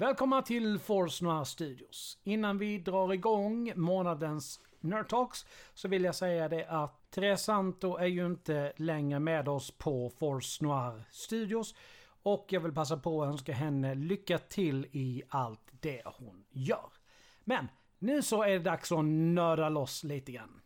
[0.00, 2.18] Välkomna till Force Noir Studios.
[2.24, 7.96] Innan vi drar igång månadens Nerd Talks så vill jag säga det att Therese Santo
[7.96, 11.74] är ju inte längre med oss på Force Noir Studios.
[12.22, 16.92] Och jag vill passa på att önska henne lycka till i allt det hon gör.
[17.44, 20.60] Men nu så är det dags att nörda loss lite grann.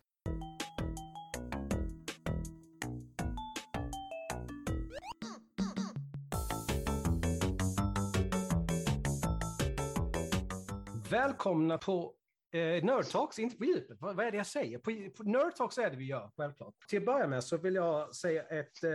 [11.10, 12.14] Välkomna på
[12.52, 14.00] eh, Nerd Talks, inte på djupet.
[14.00, 14.78] Vad, vad är det jag säger?
[14.78, 16.74] På, på Nerd Talks är det vi gör, självklart.
[16.88, 18.90] Till att börja med så vill jag säga ett eh,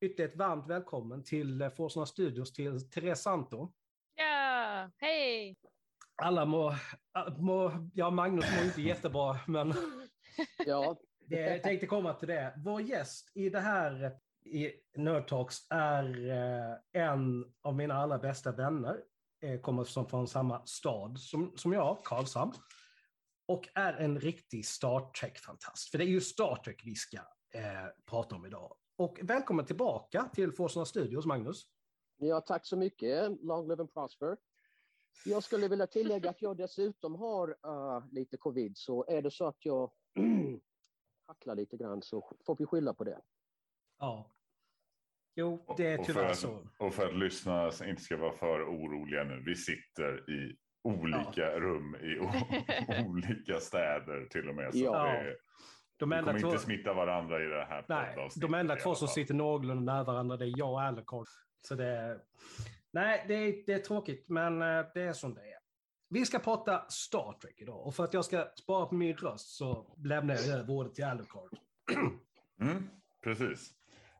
[0.00, 3.72] ytterligare ett varmt välkommen till eh, Forsarna Studios till Therese Santo.
[4.14, 5.56] Ja, hej!
[6.22, 6.74] Alla mår,
[7.38, 9.74] må, ja Magnus mår inte jättebra, men
[10.66, 12.54] Ja, det, jag tänkte komma till det.
[12.56, 14.12] Vår gäst i det här
[14.44, 18.96] i Nerd Talks är eh, en av mina allra bästa vänner.
[19.42, 22.52] Eh, kommer som från samma stad som, som jag, Karlshamn.
[23.46, 25.90] Och är en riktig Star Trek-fantast.
[25.90, 27.16] För det är ju Star Trek vi ska
[27.54, 28.76] eh, prata om idag.
[28.96, 31.66] Och välkommen tillbaka till Forsarna Studios, Magnus.
[32.16, 33.42] ja, tack så mycket.
[33.42, 34.36] Long live and prosper.
[35.24, 39.46] Jag skulle vilja tillägga att jag dessutom har uh, lite covid, så är det så
[39.46, 39.90] att jag
[41.26, 43.20] hacklar lite grann så får vi skylla på det.
[43.98, 44.30] Ja.
[45.34, 46.66] Jo, det är Och tyvärr att, så.
[46.78, 49.42] och för att lyssnarna inte ska vara för oroliga nu.
[49.46, 52.18] Vi sitter i olika rum i
[53.06, 54.72] olika städer till och med.
[54.74, 55.04] Så Ja.
[55.04, 55.36] det
[55.96, 58.94] De vi enda kommer två, inte smitta varandra i det här nej, de enda två
[58.94, 61.26] som sitter någorlunda nära varandra det är jag och Alucard.
[61.68, 62.20] Så det är...
[62.92, 65.58] Nej, det är, det är tråkigt, men eh, det är som det är.
[66.08, 69.56] Vi ska prata Star Trek idag och för att jag ska spara på min röst
[69.56, 71.58] så lämnar jag över ordet till Alucard.
[72.60, 72.88] Mm,
[73.24, 73.70] precis.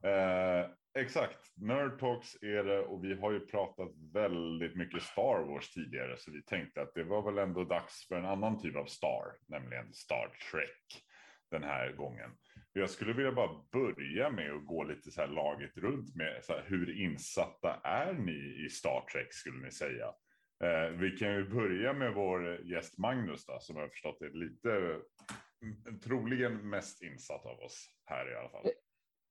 [0.02, 1.52] Eh, exakt.
[1.56, 6.30] Nerd Talks är det och vi har ju pratat väldigt mycket Star Wars tidigare så
[6.30, 9.92] vi tänkte att det var väl ändå dags för en annan typ av Star, nämligen
[9.92, 11.04] Star Trek
[11.50, 12.30] den här gången.
[12.72, 16.52] Jag skulle vilja bara börja med att gå lite så här laget runt med så
[16.52, 20.06] här, hur insatta är ni i Star Trek skulle ni säga?
[20.64, 24.30] Eh, vi kan ju börja med vår gäst Magnus då, som jag har förstått är
[24.30, 24.70] lite
[25.62, 28.66] mm, troligen mest insatt av oss här i alla fall.
[28.66, 28.72] Eh,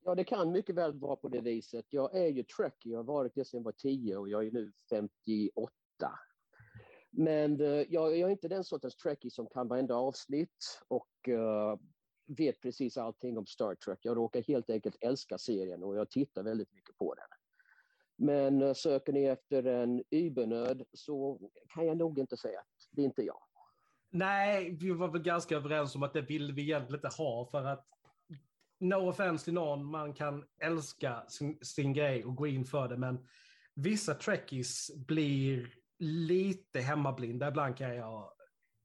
[0.04, 1.86] Ja, det kan mycket väl vara på det viset.
[1.90, 4.52] Jag är ju Trekkie, jag har varit det sedan jag var 10 och jag är
[4.52, 5.72] nu 58.
[7.10, 11.80] Men eh, jag, jag är inte den sortens Trekkie som kan varenda avsnitt och eh,
[12.38, 14.00] vet precis allting om Star Trek.
[14.02, 17.26] Jag råkar helt enkelt älska serien och jag tittar väldigt mycket på den.
[18.28, 21.40] Men eh, söker ni efter en übernörd så
[21.74, 23.42] kan jag nog inte säga att det är inte jag.
[24.10, 27.66] Nej, vi var väl ganska överens om att det vill vi egentligen inte ha för
[27.66, 27.88] att
[28.82, 32.98] no offense till någon, man kan älska sin, sin grej och gå in för det,
[32.98, 33.28] men
[33.76, 38.32] vissa trekkies blir lite hemmablinda ibland kan jag,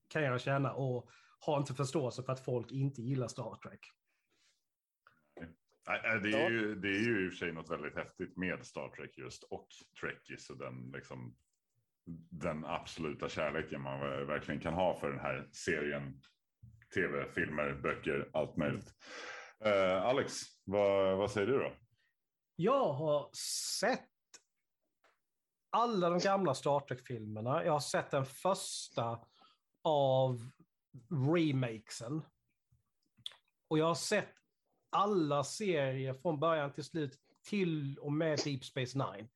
[0.08, 3.80] kan jag känna och har inte förståelse för att folk inte gillar Star Trek.
[6.22, 8.88] Det är, ju, det är ju i och för sig något väldigt häftigt med Star
[8.88, 9.68] Trek just och
[10.00, 11.36] Trekkies och den, liksom,
[12.30, 16.20] den absoluta kärleken man verkligen kan ha för den här serien.
[16.94, 18.94] Tv, filmer, böcker, allt möjligt.
[19.64, 21.72] Eh, Alex, vad, vad säger du då?
[22.56, 23.30] Jag har
[23.80, 24.10] sett
[25.70, 27.64] alla de gamla Star Trek-filmerna.
[27.64, 29.20] Jag har sett den första
[29.82, 30.50] av
[31.10, 32.22] remakesen.
[33.68, 34.34] Och jag har sett
[34.90, 39.28] alla serier från början till slut till och med Deep Space Nine.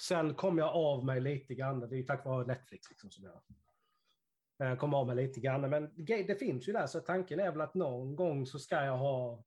[0.00, 1.80] Sen kom jag av mig lite grann.
[1.80, 3.42] Det är tack vare Netflix liksom som jag
[4.56, 5.70] jag kom av mig lite grann.
[5.70, 8.96] Men det finns ju där, så tanken är väl att någon gång så ska jag
[8.96, 9.44] ha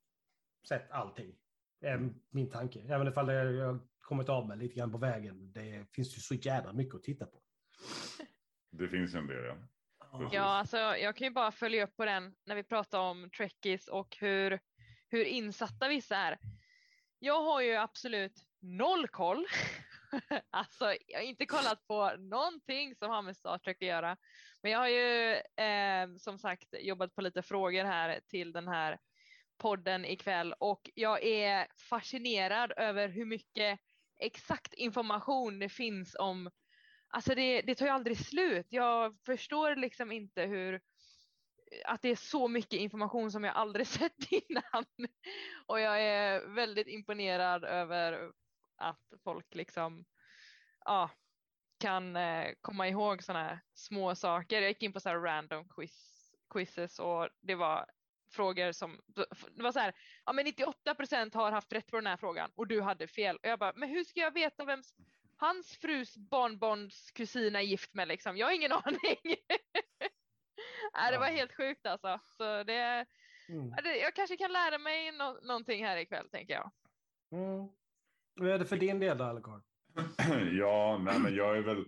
[0.68, 1.36] sett allting.
[1.82, 2.80] Är min tanke.
[2.80, 5.54] Även ifall jag har kommit av mig lite grann på vägen.
[5.54, 7.42] Det finns ju så jävla mycket att titta på.
[8.72, 9.58] Det finns ju en del, ja.
[10.12, 10.34] Precis.
[10.34, 13.88] Ja, alltså, jag kan ju bara följa upp på den när vi pratar om trekkies
[13.88, 14.60] och hur,
[15.10, 16.38] hur insatta vissa är.
[17.20, 19.46] Jag har ju absolut noll koll.
[20.50, 24.18] alltså, jag har inte kollat på någonting som har med Star Trek att göra.
[24.64, 25.34] Men jag har ju
[25.66, 29.00] eh, som sagt jobbat på lite frågor här till den här
[29.58, 33.80] podden ikväll och jag är fascinerad över hur mycket
[34.20, 36.50] exakt information det finns om
[37.10, 38.66] Alltså det, det tar ju aldrig slut.
[38.70, 40.82] Jag förstår liksom inte hur
[41.86, 44.86] att det är så mycket information som jag aldrig sett innan.
[45.66, 48.32] Och jag är väldigt imponerad över
[48.78, 50.06] att folk liksom
[50.86, 51.10] ja,
[51.80, 54.62] kan eh, komma ihåg sådana här små saker.
[54.62, 57.86] Jag gick in på så här random quiz, quizzes och det var
[58.32, 59.02] frågor som,
[59.56, 59.96] det var så här,
[60.26, 63.36] ja men 98 procent har haft rätt på den här frågan och du hade fel.
[63.38, 64.82] Och jag bara, men hur ska jag veta vem,
[65.38, 68.38] hans frus barnbarns kusin är gift med liksom.
[68.38, 69.18] Jag har ingen aning.
[70.94, 72.20] Nej, det var helt sjukt alltså.
[72.38, 73.06] Så det,
[73.50, 73.72] Mm.
[74.02, 76.72] jag kanske kan lära mig nå- någonting här ikväll tänker jag.
[77.32, 77.68] Mm.
[78.38, 79.62] Vad är det för din del då, Algar?
[80.52, 81.86] ja, nej, men jag är väl.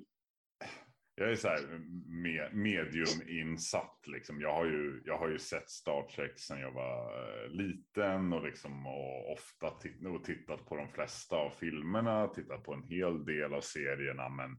[1.16, 4.42] Jag är så här med, medium insatt liksom.
[4.42, 8.44] Jag har ju, jag har ju sett Star Trek sedan jag var eh, liten och
[8.44, 13.26] liksom och ofta titt, och tittat på de flesta av filmerna, tittat på en hel
[13.26, 14.58] del av serierna, men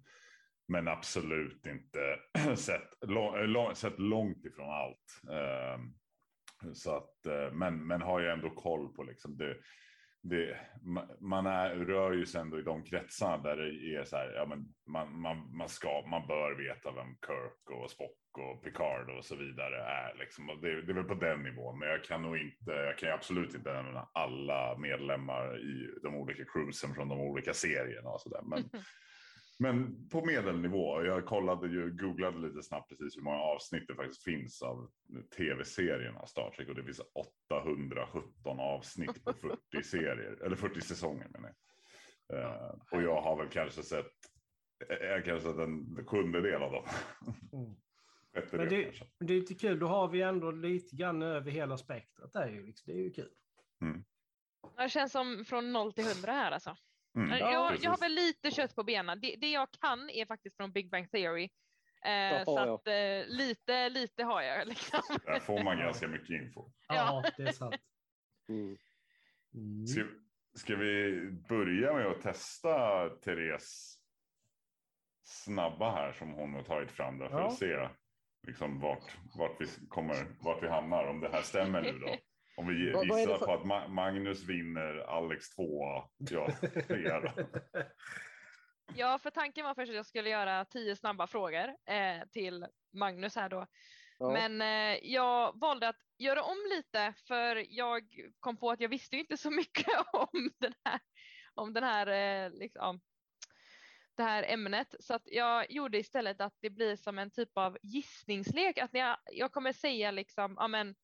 [0.70, 2.18] men absolut inte
[2.56, 5.20] sett, lång, lång, sett långt ifrån allt.
[5.30, 5.94] Ehm,
[6.74, 9.56] så att, eh, men, men har ju ändå koll på liksom det
[10.22, 10.56] det
[11.20, 14.46] man är, rör ju sig ändå i de kretsarna där det är så här, ja,
[14.46, 19.24] men man, man, man, ska, man bör veta vem Kirk och Spock och Picard och
[19.24, 20.18] så vidare är.
[20.18, 20.46] Liksom.
[20.46, 23.14] Det, det är väl på den nivån, men jag kan nog inte, jag kan ju
[23.14, 28.28] absolut inte nämna alla medlemmar i de olika cruisen från de olika serierna och så
[28.28, 28.42] där.
[28.42, 28.70] Men,
[29.60, 31.04] men på medelnivå.
[31.04, 34.90] Jag kollade ju, googlade lite snabbt precis hur många avsnitt det faktiskt finns av
[35.36, 41.54] tv-serierna Star Trek och det finns 817 avsnitt på 40 serier eller 40 säsonger menar
[42.28, 42.38] jag.
[42.38, 44.12] Eh, och jag har väl kanske sett,
[44.88, 46.84] jag har kanske sett en sjundedel av dem.
[47.52, 47.74] Mm.
[48.52, 49.06] Men det, kanske.
[49.18, 52.32] det är lite kul, då har vi ändå lite grann över hela spektrat.
[52.32, 53.30] Det är ju, liksom, det är ju kul.
[54.76, 56.76] Det känns som från 0 till 100 här alltså.
[57.16, 59.20] Mm, jag, jag har väl lite kött på benen.
[59.20, 61.48] Det, det jag kan är faktiskt från Big Bang Theory.
[62.04, 65.00] Eh, så att eh, lite, lite har jag liksom.
[65.24, 66.70] Där får man ganska mycket info.
[66.88, 67.74] Ja, det är sant.
[68.48, 68.76] Mm.
[69.54, 69.86] Mm.
[69.86, 70.04] Ska,
[70.54, 73.96] ska vi börja med att testa Therese
[75.24, 77.46] snabba här som hon har tagit fram där för Ja.
[77.46, 77.88] att se
[78.46, 82.16] liksom vart, vart, vi kommer, vart vi hamnar om det här stämmer nu då.
[82.60, 86.48] Om vi Vad- vad gissar för- på att Ma- Magnus vinner, Alex tvåa, ja,
[86.86, 87.32] trea.
[88.96, 93.36] Ja, för tanken var först att jag skulle göra tio snabba frågor eh, till Magnus
[93.36, 93.66] här då.
[94.18, 94.30] Ja.
[94.30, 98.02] Men eh, jag valde att göra om lite för jag
[98.40, 101.00] kom på att jag visste ju inte så mycket om den här,
[101.54, 103.00] om den här, eh, liksom,
[104.16, 104.94] det här ämnet.
[105.00, 108.78] Så att jag gjorde istället att det blir som en typ av gissningslek.
[108.78, 110.94] Att jag, jag kommer säga liksom, ja men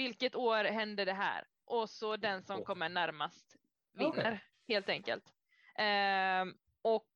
[0.00, 1.44] vilket år hände det här?
[1.64, 3.56] Och så den som kommer närmast
[3.92, 4.40] vinner Okej.
[4.68, 5.24] helt enkelt.
[5.78, 7.06] Ehm, och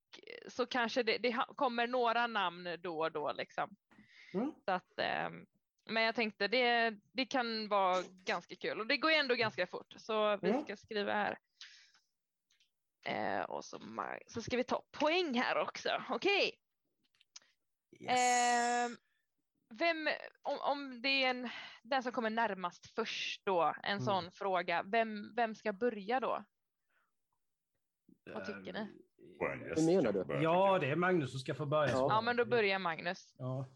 [0.49, 3.77] så kanske det, det kommer några namn då och då liksom.
[4.35, 4.53] Mm.
[4.65, 5.47] Så att, ehm,
[5.85, 9.95] men jag tänkte det, det kan vara ganska kul och det går ändå ganska fort
[9.97, 11.39] så vi ska skriva här.
[13.07, 13.81] Eh, och så,
[14.27, 16.03] så ska vi ta poäng här också.
[16.11, 16.53] Okej.
[18.01, 18.99] Yes.
[19.79, 20.09] Vem,
[20.43, 21.49] om, om det är en,
[21.83, 24.01] den som kommer närmast först då, en Mm.
[24.05, 26.45] sån fråga, vem, vem ska börja då?
[28.35, 28.89] vad tycker ni?
[29.77, 30.43] Hur menar du?
[30.43, 31.91] Ja, det är Magnus som ska få börja.
[31.91, 32.07] Ja.
[32.11, 33.35] Ja, men då börjar Magnus.
[33.39, 33.69] Ja.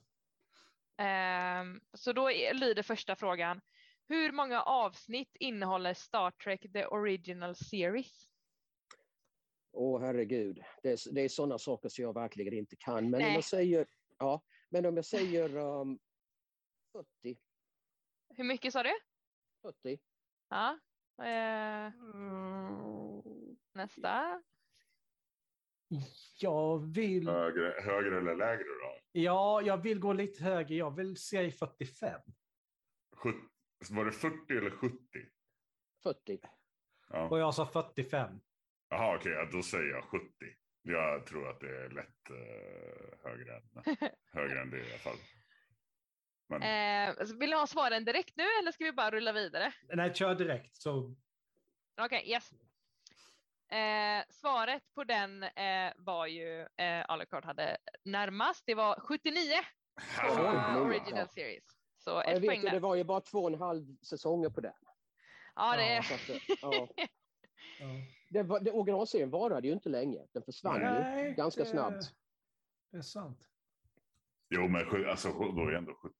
[0.96, 3.60] Ehm, så då är, lyder första frågan.
[4.08, 8.28] Hur många avsnitt innehåller Star Trek The Original Series?
[9.72, 13.10] Åh herregud, det är, det är sådana saker som jag verkligen inte kan.
[13.10, 13.34] Men om Nej.
[13.34, 13.86] jag säger,
[14.18, 15.98] ja, men om jag säger um,
[16.92, 17.38] 40,
[18.34, 18.92] Hur mycket sa du?
[19.62, 19.98] 40,
[20.48, 20.78] Ja.
[21.24, 21.92] Eh,
[23.72, 24.42] nästa.
[26.38, 27.28] Jag vill...
[27.28, 29.00] Högre, högre eller lägre då?
[29.12, 30.74] Ja, jag vill gå lite högre.
[30.74, 32.20] Jag vill säga 45.
[33.16, 33.50] Sjut-
[33.90, 34.96] var det 40 eller 70?
[36.02, 36.40] 40.
[37.08, 37.28] Ja.
[37.28, 38.40] Och jag sa 45.
[38.88, 40.26] Jaha, okej, ja, då säger jag 70.
[40.82, 43.96] Jag tror att det är lätt eh, högre, än,
[44.32, 45.16] högre än det i alla fall.
[46.46, 49.72] Men Eh, vill ni ha svaren direkt nu eller ska vi bara rulla vidare?
[49.92, 50.76] Nej, kör direkt.
[50.76, 51.14] Så...
[52.00, 52.52] Okej, yes.
[53.70, 58.66] Eh, svaret på den eh, var ju eh, Alucard hade närmast.
[58.66, 59.32] Det var 79
[59.96, 60.80] på ja.
[60.80, 61.64] original series.
[61.98, 64.60] Så Ja, jag vet ju, det var ju bara två och en halv säsonger på
[64.60, 64.72] den.
[65.54, 66.90] Ja, det Ja, att,
[67.80, 67.88] ja.
[68.28, 70.26] Det var, det, originalserien varade ju inte länge.
[70.32, 72.04] Den försvann Nej, ju ganska det- snabbt.
[72.92, 73.38] Det är sant.
[74.54, 76.14] jo, men alltså, då är det ändå 70.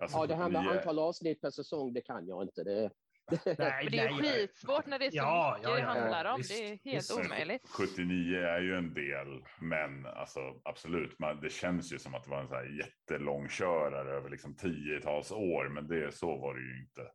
[0.00, 2.64] Alltså, Ja, det här med 79 antal avsnitt per säsong, det kan jag inte.
[2.64, 2.90] Det,
[3.44, 5.80] Nej, Men det är ju nej, skitsvårt när det är så Ja, mycket ja, det
[5.82, 6.38] ja, handlar om.
[6.38, 7.18] visst, det är helt visst.
[7.18, 7.68] omöjligt.
[7.68, 12.30] 79 är ju en del, men alltså, absolut, man, det känns ju som att det
[12.30, 16.60] var en så här jättelång körare över liksom tiotals år, men det, så var det
[16.60, 17.10] ju inte.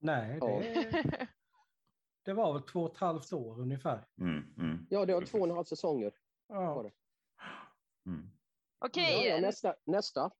[0.00, 1.28] Nej, det,
[2.24, 4.06] det var väl två och ett halvt år ungefär.
[4.20, 6.12] Mm, mm, ja, det var två och en halv säsonger.
[6.48, 6.90] Ja.
[8.06, 8.30] Mm.
[8.84, 10.30] Okej, Ja, ja, nästa, nästa.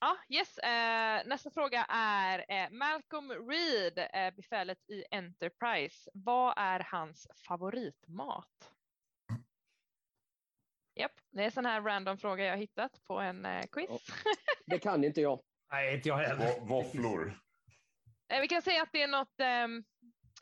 [0.00, 0.58] Ja, yes.
[0.58, 6.10] Eh, nästa fråga är eh, Malcolm Reed, eh, befälet i Enterprise.
[6.14, 8.72] Vad är hans favoritmat?
[10.94, 13.88] Japp, det är en sån här random fråga jag hittat på en eh, quiz.
[13.90, 14.14] Ja.
[14.66, 15.42] Det kan inte jag.
[15.72, 16.46] Nej, inte jag heller.
[16.46, 17.40] Vå- Våfflor.
[18.28, 19.40] Eh, vi kan säga att det är något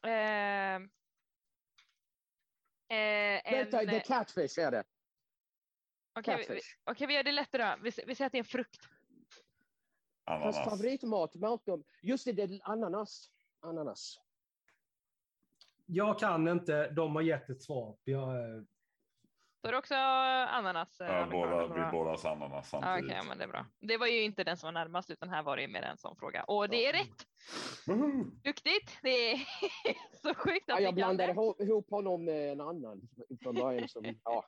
[0.09, 0.90] ehm,
[2.88, 4.85] eh, en, Vänta, det är catfish är det.
[6.19, 6.76] okej, vi, Catfish.
[6.85, 7.62] okej, vi gör det lättare.
[7.62, 7.76] då.
[7.83, 8.80] Vi, vi säger att det är en frukt.
[10.25, 10.71] Hans Ananas.
[10.71, 11.85] favoritmat, Malcolm.
[12.02, 13.30] Just det, det är ananas.
[13.61, 14.21] Ananas.
[15.87, 16.90] Jag kan inte.
[16.90, 17.99] De har gett ett svar.
[18.04, 18.66] Jag,
[19.69, 21.00] är det också ananas.
[21.00, 23.17] eh, Ja, båda, vi båda sa ananas Ja, Okej, samtidigt.
[23.17, 23.67] ja, men det är bra.
[23.81, 25.97] Det var ju inte den som var närmast, utan här var det ju mer en
[25.97, 26.45] sån fråga.
[26.45, 27.26] Och det är rätt.
[27.87, 28.25] Woho!
[28.45, 28.99] Duktigt.
[29.02, 29.38] Det är
[30.23, 31.33] så sjukt Ja, att jag blandade det.
[31.33, 33.00] ihop- ihop honom med en annan
[33.43, 33.88] från början.
[33.88, 34.45] Som, ja.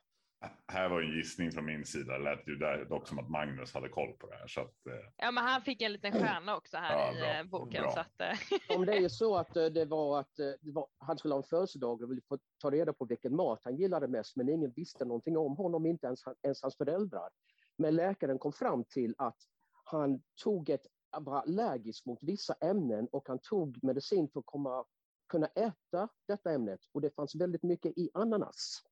[0.67, 2.17] Här var en gissning från min sida.
[2.17, 4.47] Det lät ju där dock som att Magnus hade koll på det här.
[4.47, 7.39] Så att, eh, Ja, men han fick en liten stjärna också här Ja, i bra.
[7.39, 7.81] eh, boken.
[7.83, 7.91] Bra.
[7.91, 8.37] Så att, eh,
[8.77, 12.01] men det är så att det var att det var, han skulle ha en födelsedag
[12.01, 15.37] och ville få ta reda på vilken mat han gillade mest, men ingen visste någonting
[15.37, 17.29] om honom, inte ens, ens hans föräldrar.
[17.77, 19.37] Men läkaren kom fram till att
[19.83, 24.85] han tog ett, var allergisk mot vissa ämnen och han tog medicin för att komma,
[25.29, 26.79] kunna äta detta ämnet.
[26.91, 28.83] Och det fanns väldigt mycket i ananas.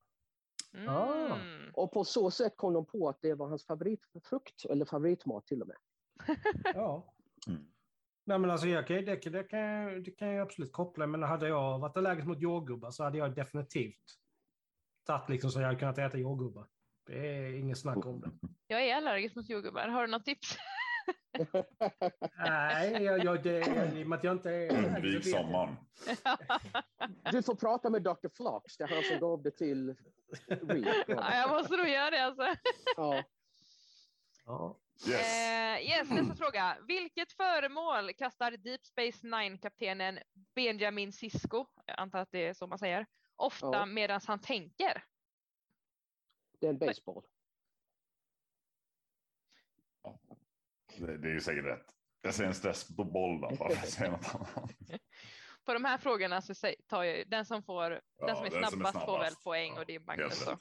[0.88, 1.36] Ah.
[1.36, 1.72] mm.
[1.74, 5.62] Och på så sätt kom de på att det var hans favoritfrukt, eller favoritmat till
[5.62, 5.78] och med.
[6.64, 7.14] ja.
[7.48, 7.66] Mm.
[8.26, 11.08] Nej, men alltså, jag det, kan- det, kan, jag- det kan jag absolut koppla.
[11.08, 14.04] Men hade jag varit allergisk mot jordgubbar så hade jag definitivt
[15.06, 16.68] tagit liksom så jag hade kunnat äta jordgubbar.
[17.06, 18.32] Det är inget snack om det.
[18.68, 19.88] Jag är allergisk mot jordgubbar.
[19.88, 20.58] Har du något tips?
[22.38, 23.60] Nej, jag, jag, det,
[23.96, 25.76] i och med att jag inte är Undvik sommaren.
[27.32, 28.30] Du får prata med Dr.
[28.36, 29.96] Flox, det är han som gav det till
[30.48, 31.04] Reed.
[31.08, 32.56] ja, jag måste nog göra det alltså.
[32.98, 33.24] Ja.
[34.46, 34.78] Ja.
[35.10, 35.22] Yes.
[35.22, 36.78] Eh, yes, nästa fråga.
[36.88, 40.20] Vilket föremål kastar Deep Space Nine-kaptenen
[40.56, 43.06] Benjamin Sisko, jag antar att det är så man säger,
[43.36, 43.86] ofta Ja.
[43.86, 45.04] medan han tänker?
[46.60, 47.24] Det är en baseball.
[50.98, 51.86] Det, det är ju säkert rätt.
[52.22, 54.72] Jag säger en stressboll då, bara för att säga något annat.
[55.66, 56.54] På de här frågorna så
[56.88, 59.28] tar jag den som får, den Ja, som är den som är snabbast får väl
[59.28, 59.44] snabbast.
[59.44, 60.48] poäng Ja, och det är Magnus.
[60.48, 60.58] Mm.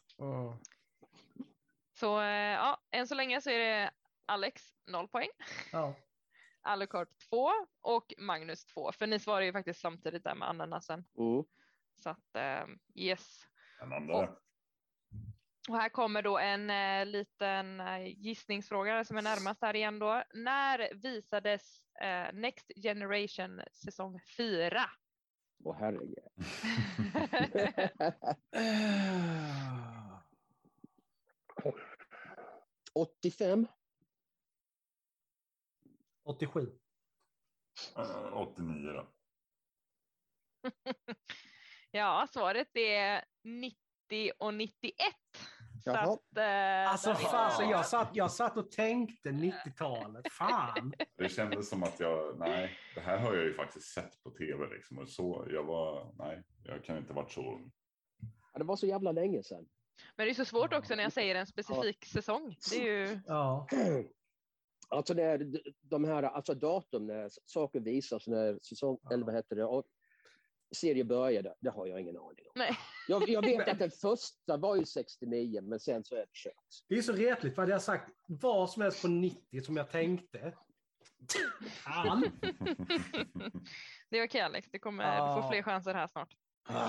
[1.93, 3.91] Så eh, ja, än så länge så är det
[4.27, 5.29] Alex noll poäng,
[5.73, 5.95] Ja.
[6.63, 8.93] Alucard två och Magnus två.
[8.93, 11.05] För ni svarar ju faktiskt samtidigt där med ananasen.
[11.19, 11.45] Mm.
[12.03, 13.47] Så att eh, yes.
[14.13, 14.29] Och-
[15.71, 20.23] Och här kommer då en eh, liten eh, gissningsfråga som är närmast här igen då.
[20.35, 24.91] När visades eh, Next Generation säsong 4?
[25.65, 26.19] Åh herregud.
[32.95, 33.67] 85.
[36.25, 36.73] 87.
[37.97, 39.09] Eh, 89 då.
[41.91, 43.77] ja, svaret är 90
[44.39, 44.95] och 91.
[45.81, 50.33] Så att, eh, Alltså är- fasen, jag satt, jag satt och tänkte 90-talet.
[50.33, 50.93] Fan.
[51.17, 54.67] Det kändes som att jag, nej, det här har jag ju faktiskt sett på tv
[54.75, 54.99] liksom.
[54.99, 57.73] Och så, jag var, nej, jag kan inte varit så ung.
[58.53, 59.67] Ja, det var så jävla länge sedan.
[60.17, 62.57] Men det är så svårt också när jag säger en specifik säsong.
[62.71, 63.67] Det är ju, Ja.
[64.89, 65.51] Alltså det är
[65.83, 69.65] de här alltså datum när saker visas när säsong, eller vad heter det,
[70.77, 72.53] serie började, det har jag ingen aning om.
[72.55, 72.79] nej.
[73.09, 76.55] Jag, jag vet att den första var ju 69, men sen så är det kört.
[76.89, 79.91] Det är så retligt, för hade jag sagt vad som helst på 90 som jag
[79.91, 80.53] tänkte.
[81.85, 82.25] Fan.
[84.11, 85.43] Det är okej Alex, det kommer, du Ja.
[85.43, 86.35] får fler chanser här snart.
[86.69, 86.87] Ah.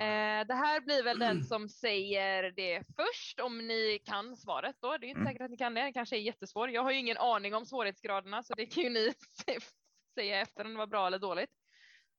[0.00, 4.96] Eh, det här blir väl den som säger det först om ni kan svaret då.
[4.98, 5.32] Det är inte Mm.
[5.32, 6.70] säkert att ni kan det, det kanske är jättesvår.
[6.70, 9.12] Jag har ju ingen aning om svårighetsgraderna så det kan ju ni
[10.14, 11.50] säga efter om det var bra eller dåligt.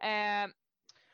[0.04, 0.48] Eh,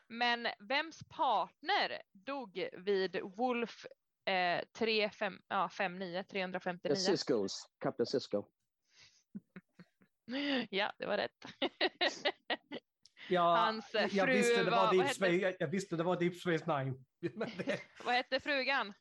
[0.08, 3.86] men vems partner dog vid Wolf
[4.24, 6.94] eh, 359 ja, 59, Det är 359?
[6.94, 8.44] Cisco's, Captain Cisco.
[10.70, 11.44] Ja, det var rätt.
[13.28, 16.02] Ja, Hans eh, jag, fru visste det var- var Deep Space, jag, jag visste det
[16.02, 17.04] var Deep Space Nine.
[18.04, 18.94] Vad hette frugan?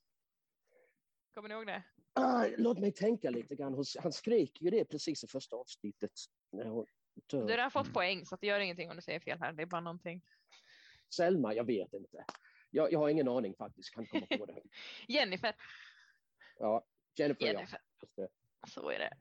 [1.33, 1.83] Kommer ni ihåg det?
[2.13, 3.83] Ah, låt mig tänka lite grann.
[3.99, 6.11] Han skriker ju det precis i första avsnittet.
[6.51, 6.85] När hon
[7.27, 7.93] Du har fått Mm.
[7.93, 9.53] poäng så att det gör ingenting om du säger fel här.
[9.53, 10.21] Det är bara någonting.
[11.15, 12.25] Selma, jag vet inte.
[12.69, 14.61] Jag, jag har ingen aning faktiskt, kan komma på det.
[15.07, 15.55] Jennifer.
[16.59, 17.79] Ja, Jennifer, Jennifer.
[18.15, 18.27] ja.
[18.67, 19.13] Så är det.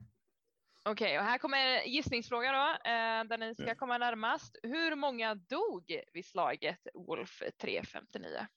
[0.85, 3.75] Okej, och här kommer en gissningsfråga då, eh, där ni ska Ja.
[3.75, 4.57] komma närmast.
[4.63, 8.47] Hur många dog vid slaget Wolf 359?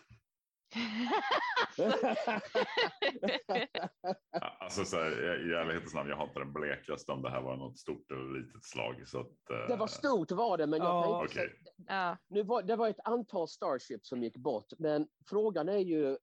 [4.61, 7.43] Alltså så här, i- i ärlighetens namn, jag har inte den blekaste om det här
[7.43, 9.03] var något stort eller litet slag.
[9.09, 11.19] Så att, eh, det var stort var det, men jag Ja.
[11.21, 11.63] tänkte, Okej.
[11.87, 12.17] Ja.
[12.29, 16.19] nu var, det var ett antal Starship som gick bort, men frågan är ju,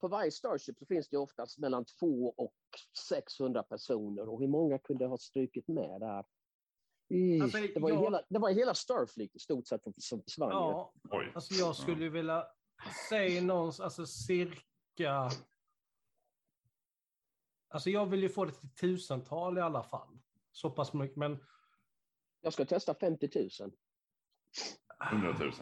[0.00, 2.54] på varje Starship så finns det oftast mellan 2 och
[3.10, 6.24] 600 personer och hur många kunde ha strukit med där?
[7.42, 10.50] Alltså, det, var ju jag- hela, det var hela Starfleet i stort sett som- försvann.
[10.50, 10.92] Ja,
[11.34, 12.44] alltså jag skulle ju vilja
[13.08, 15.30] säga någons, alltså cirka...
[17.68, 20.18] Alltså jag vill ju få det till tusental i alla fall.
[20.52, 21.44] Så pass mycket, men
[22.40, 23.72] Jag ska testa 50 000.
[25.12, 25.52] 100 000.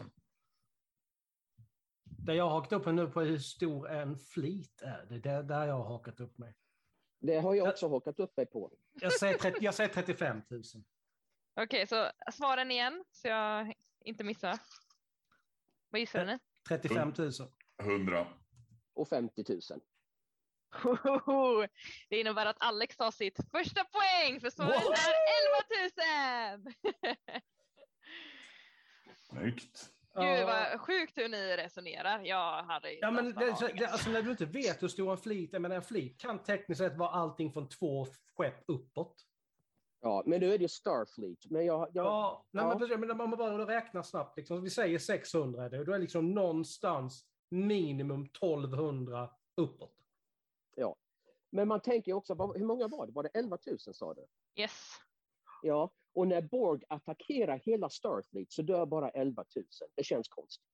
[2.03, 5.43] det jag har hakat upp mig nu på hur stor en fleet är, det är
[5.43, 6.55] där- jag har hakat upp mig.
[7.19, 8.71] Det har jag också hakat upp mig på.
[8.93, 10.63] Jag säger, 30, jag säger 35 000.
[11.55, 14.59] Okej, så svaren igen så jag inte missar.
[15.89, 16.39] Vad gissar ni?
[16.69, 17.31] 35 000.
[17.81, 18.27] 100.
[18.93, 19.61] Och 50 000.
[20.71, 21.67] Hohoho!
[22.09, 25.15] Det innebär att Alex tar sitt första poäng för svaret är
[26.57, 26.73] 11 000!
[29.15, 29.89] Snyggt.
[30.15, 32.19] Gud vad sjukt hur ni resonerar.
[32.23, 35.53] Jag hade Ja, men det, det, alltså när du inte vet hur stor en fleet
[35.53, 38.07] är, men en fleet kan tekniskt sett vara allting från två
[38.37, 39.25] skepp uppåt.
[40.01, 41.45] Ja, men nu är det Starfleet.
[41.49, 42.69] Men jag, jag, Ja, nej, Ja.
[42.69, 45.91] Men, precis, men om man bara räknar snabbt, liksom, vi säger 600, är det, då
[45.91, 49.95] är det liksom någonstans minimum 1200 uppåt.
[51.49, 53.11] men man tänker ju också, hur många var det?
[53.11, 54.25] Var det 11 000 sa du?
[54.61, 54.71] Yes.
[55.61, 59.65] Ja, och när Borg attackerar hela Starfleet så dör bara 11 000.
[59.95, 60.65] Det känns konstigt.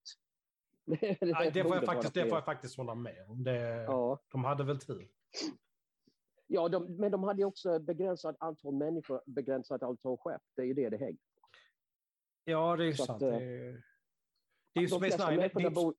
[0.86, 3.44] Det, Nej, det, får jag faktiskt, vara det får jag faktiskt hålla med om.
[3.44, 5.10] Det, Ja, De hade väl tur.
[6.48, 10.42] Ja de, men de hade ju också begränsat antal människor, begränsat antal skepp.
[10.56, 11.18] Det är ju det det hänger
[12.44, 13.22] Ja, det är ju Så att, sant.
[13.22, 13.84] eh, Det är,
[14.74, 15.38] det är ju De Space Nine.
[15.40, 15.96] människorna Deep, bor,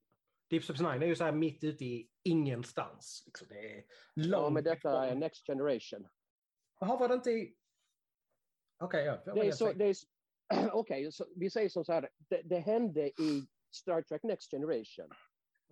[0.51, 3.23] Deep Space Nine är ju så här mitt ute i ingenstans.
[3.27, 3.49] Liksom.
[3.49, 5.15] Det är långt ja, men detta är.
[5.15, 6.09] Next Generation.
[6.81, 7.57] Jaha, var det inte i...
[8.79, 9.35] Okej, ja.
[9.35, 10.05] Det är så, det är, s-
[10.73, 12.11] Okej, så vi säger som så här.
[12.19, 15.11] Det, det hände i Star Trek Next Generation.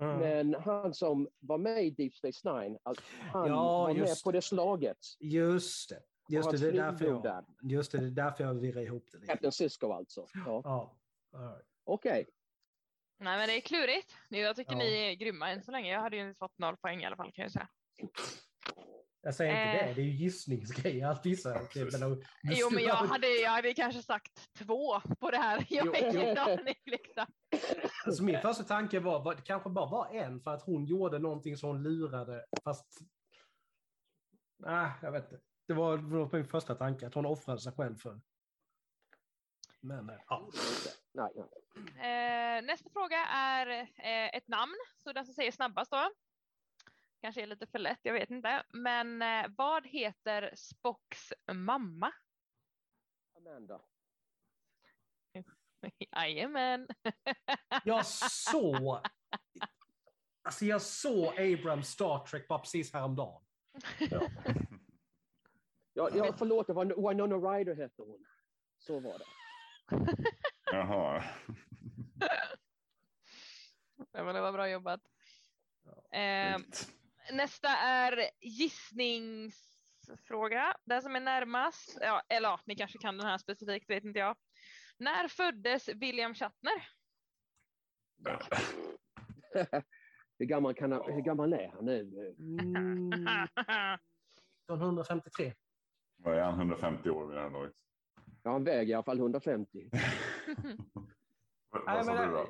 [0.01, 0.19] Mm.
[0.19, 4.33] Men han som var med i Deep Space Nine, alltså, han Ja, var med på
[4.33, 4.99] det slaget.
[5.21, 6.03] Just det.
[6.29, 7.45] Just det, det är därför jag, där.
[7.63, 9.33] just det, det är därför jag virrar ihop det lite.
[9.33, 10.27] Captain Cisco alltså.
[10.47, 10.61] Ja.
[10.65, 10.97] Ja.
[11.33, 11.61] ja.
[11.85, 12.27] Okej,
[13.19, 14.15] Nej men det är klurigt.
[14.29, 14.79] Jag tycker Ja.
[14.79, 15.93] ni är grymma än så länge.
[15.93, 17.69] Jag hade ju fått noll poäng i alla fall kan jag säga.
[19.25, 19.89] Jag säger inte Eh.
[19.89, 21.23] det, det är ju gissningsgrejer att.
[21.23, 22.01] Det, Precis.
[22.01, 25.67] men, Jo men jag hade, jag hade kanske sagt två på det här.
[25.69, 27.27] Jag har ingen aning liksom.
[28.07, 31.19] Alltså min första tanke var, var, det kanske bara var en för att hon gjorde
[31.19, 32.99] någonting som hon lurade, fast...
[34.59, 35.45] Nej, jag vet inte.
[35.67, 38.21] Det var, det var min första tanke, att hon offrade sig själv för...
[39.81, 40.51] Men, eh, ja.
[41.13, 42.59] nej, nej.
[42.59, 46.11] Eh, nästa fråga är eh, ett namn, så den som säger snabbast då.
[47.25, 48.63] Kanske är lite för lätt, jag vet inte.
[48.73, 52.13] Men eh, vad heter Spocks mamma?
[53.37, 53.81] Amanda.
[55.99, 56.89] Jajamän.
[57.85, 58.99] Jag såg...
[60.43, 63.43] Alltså jag såg Abrams Star Trek bara precis häromdagen.
[65.93, 68.27] Ja, ja, förlåt, det var Winona Ryder hette hon.
[68.79, 69.27] Så var det.
[70.73, 71.25] Jaha.
[74.13, 75.01] Ja, men det var bra jobbat.
[76.11, 76.95] Eh, Snyggt.
[77.33, 80.77] Nästa är gissningsfråga.
[80.85, 84.19] Den som är närmast, ja, eller ja, ni kanske kan den här specifikt, vet inte
[84.19, 84.37] jag.
[84.99, 86.89] När föddes William Shatner?
[90.39, 92.01] hur, gammal kan han, hur gammal är han nu?
[92.39, 95.55] Mm, 1953.
[96.17, 97.73] Vad är han, 150 år vid det här laget?
[98.43, 99.91] Ja, han väger i alla fall 150.
[101.71, 102.47] Vad sa du då?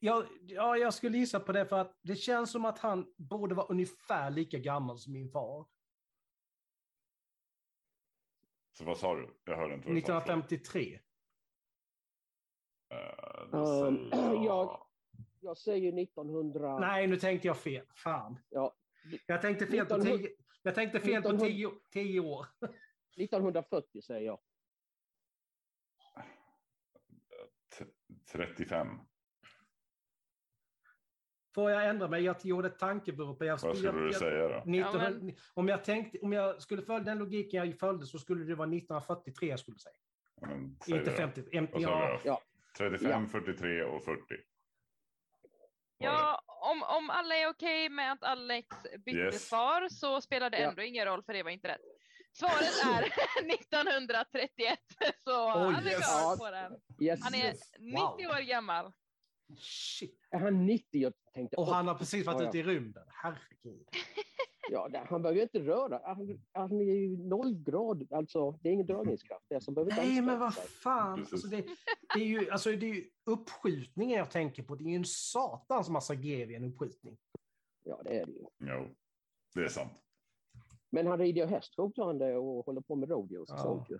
[0.00, 3.54] Jag, ja, jag skulle gissa på det för att det känns som att han borde
[3.54, 5.66] vara ungefär lika gammal som min far.
[8.72, 9.36] Så vad sa du?
[9.44, 10.18] Jag hörde inte vad du sa.
[10.18, 11.00] 1953.
[12.88, 14.86] Eh, då Um, säger jag-
[15.40, 16.78] Jag säger 1900...
[16.78, 17.86] Nej, nu tänkte jag fel.
[17.94, 18.40] Fan.
[18.48, 18.76] Ja.
[19.26, 22.46] Jag tänkte fel på 1900 tio, jag tänkte fel på 1900 tio, tio år.
[23.16, 24.40] 1940 säger jag.
[27.78, 27.84] T-
[28.32, 28.88] 35.
[31.54, 32.22] Får jag ändra mig?
[32.22, 33.44] Jag gjorde ett tankevurpa.
[33.44, 34.54] Jag, Vad skulle du jag, säga då?
[34.58, 38.54] 1900, om, jag tänkte, om jag skulle följa den logiken jag följde så skulle det
[38.54, 39.94] vara 1943 jag skulle säga.
[40.40, 41.16] Ja, men, säg Inte det då.
[41.16, 41.40] 50.
[41.42, 42.20] em- Vad sa Ja?
[42.24, 42.40] Ja.
[42.78, 44.20] 35, 43 och 40.
[45.98, 48.68] Ja, om, om alla är okej med att Alex
[49.04, 49.48] bytte Yes.
[49.48, 50.68] svar så spelar det Ja.
[50.68, 51.80] ändå ingen roll för det var inte rätt.
[52.32, 53.04] Svaret är
[53.54, 54.78] 1931,
[55.24, 55.96] så han är yes.
[55.96, 56.36] klar Ja.
[56.38, 56.72] på den.
[57.08, 57.20] Yes.
[57.24, 57.72] Han är Yes.
[57.78, 58.92] 90 år gammal.
[59.58, 60.18] Shit.
[60.30, 60.84] Är han 90?
[60.90, 61.98] Jag tänkte, Och han har 80.
[61.98, 63.04] precis varit Ja, ute i rymden.
[63.08, 63.86] Herregud.
[64.70, 66.00] Ja, han behöver ju inte röra.
[66.04, 68.12] Han, han är ju nollgrad.
[68.12, 69.44] Alltså, det är ingen dragningskraft.
[69.48, 71.18] Det är som behöver Nej, men vad fan.
[71.18, 71.56] Alltså det,
[72.14, 74.74] det, är ju, alltså det är ju uppskjutningen jag tänker på.
[74.74, 77.16] Det är ju en satans massa grev i en uppskjutning.
[77.82, 78.44] Ja, det är det ju.
[78.58, 78.94] Jo,
[79.54, 80.02] det är sant.
[80.90, 83.62] Men han rider ju häst fortfarande och håller på med rodeos och Ja.
[83.62, 83.98] sånt ju.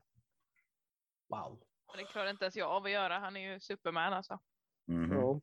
[1.29, 1.63] Wow.
[1.87, 3.19] Och det klarar inte ens jag av att göra.
[3.19, 4.39] Han är ju Superman alltså.
[4.87, 5.13] Mhm.
[5.13, 5.41] Ja.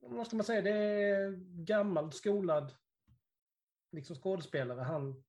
[0.00, 0.62] Vad ska man säga?
[0.62, 1.30] Det är
[1.64, 2.74] gammal skolad
[3.92, 4.80] liksom skådespelare.
[4.80, 5.24] Han...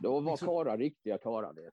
[0.00, 1.52] Då var Liksom- karlar riktiga karlar.
[1.54, 1.70] du.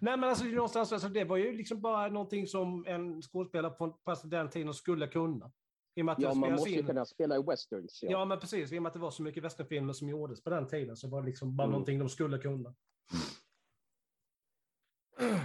[0.00, 3.72] Nej, men alltså, det någonstans, alltså, det var ju liksom bara någonting som en skådespelare
[3.72, 5.52] på, på den tiden skulle kunna.
[5.94, 6.86] I och med att Ja, det man måste ju in.
[6.86, 7.98] kunna spela i westerns.
[8.02, 8.10] Ja.
[8.10, 8.24] Ja.
[8.24, 8.72] men precis.
[8.72, 11.08] I och med att det var så mycket westernfilmer som gjordes på den tiden så
[11.08, 11.72] var det liksom bara Mm.
[11.72, 12.74] någonting de skulle kunna.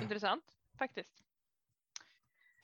[0.01, 0.43] Intressant
[0.77, 1.23] faktiskt.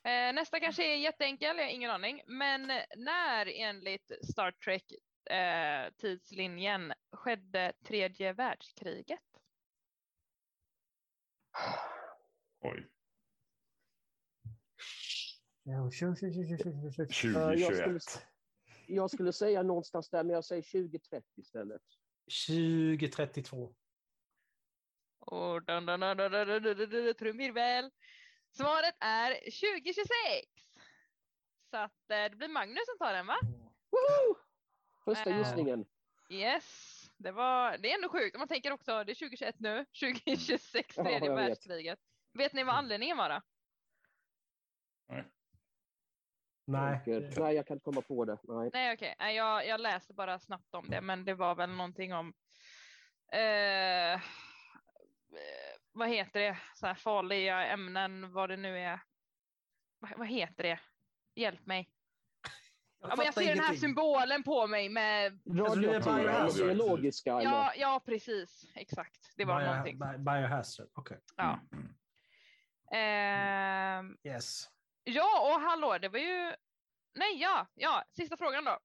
[0.03, 2.21] Eh, nästa kanske är jätteenkel, jag har ingen aning.
[2.27, 4.83] Men när enligt Star Trek
[5.29, 9.19] eh, tidslinjen skedde tredje världskriget?
[12.59, 12.87] Oj.
[15.63, 17.05] Ja, kör, kör, kör, kör, kör, kör.
[17.05, 17.59] 2021.
[17.59, 17.99] jag skulle-
[18.87, 21.81] Jag skulle säga någonstans där, men jag säger 2030 istället.
[22.47, 23.75] 2032.
[25.19, 27.91] Och dun, dun, dun, dun, dun, dun, dun, dun, dun, trumvirvel.
[28.51, 30.07] Svaret är 2026.
[31.69, 33.37] Så att eh, det blir Magnus som tar den va?
[33.91, 34.35] Woohoo!
[35.05, 35.37] Första Äh.
[35.37, 35.85] gissningen.
[36.29, 36.95] Yes.
[37.17, 40.97] Det, var, det är ändå sjukt om man tänker också, det är 2021 nu, 2026
[40.97, 41.37] Ja, tredje vet.
[41.37, 41.99] världskriget.
[42.33, 43.41] Vet ni vad anledningen var då?
[46.67, 47.01] Nej.
[47.05, 48.37] Tänker- Nej, jag kan inte komma på det.
[48.43, 48.69] Nej.
[48.73, 52.13] Nej okej, Nej, jag, jag läste bara snabbt om det men det var väl någonting
[52.13, 52.33] om
[53.31, 54.19] eh, eh,
[55.91, 58.99] vad heter det, så här farliga ämnen, vad det nu är.
[59.99, 60.79] Vad, vad heter det?
[61.35, 61.89] Hjälp mig.
[63.01, 63.79] Ja, men jag ser den här ingenting.
[63.79, 65.39] symbolen på mig med,
[66.31, 69.33] Alltså, eller- ja, ja precis, exakt.
[69.35, 69.99] Det var Bio- någonting.
[69.99, 71.19] bi- Biohazard, okej.
[71.35, 71.59] Ja.
[71.71, 71.95] Mm.
[72.91, 74.69] Ehm, Yes.
[75.03, 76.53] ja, och hallå, det var ju,
[77.15, 78.79] nej ja, ja, sista frågan då.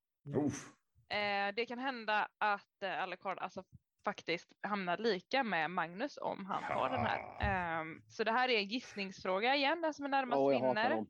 [1.16, 3.64] Eh, det kan hända att eh, Alucard alltså
[4.04, 7.40] faktiskt hamnar lika med Magnus om han tar den här.
[7.40, 11.06] Ehm, så det här är en gissningsfråga igen, den som är närmast Ja, hatar vinner.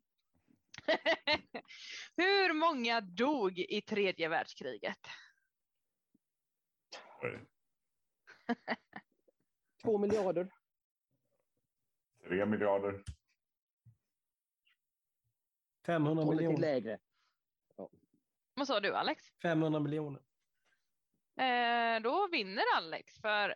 [2.16, 4.98] Hur många dog i tredje världskriget?
[9.82, 10.52] Två miljarder.
[12.28, 13.02] Tre miljarder.
[15.86, 16.60] 500 Ta lite miljoner.
[16.60, 16.98] lägre.
[18.54, 19.22] Vad sa du Alex?
[19.42, 20.22] 500 miljoner.
[21.36, 23.54] Eh, då vinner Alex för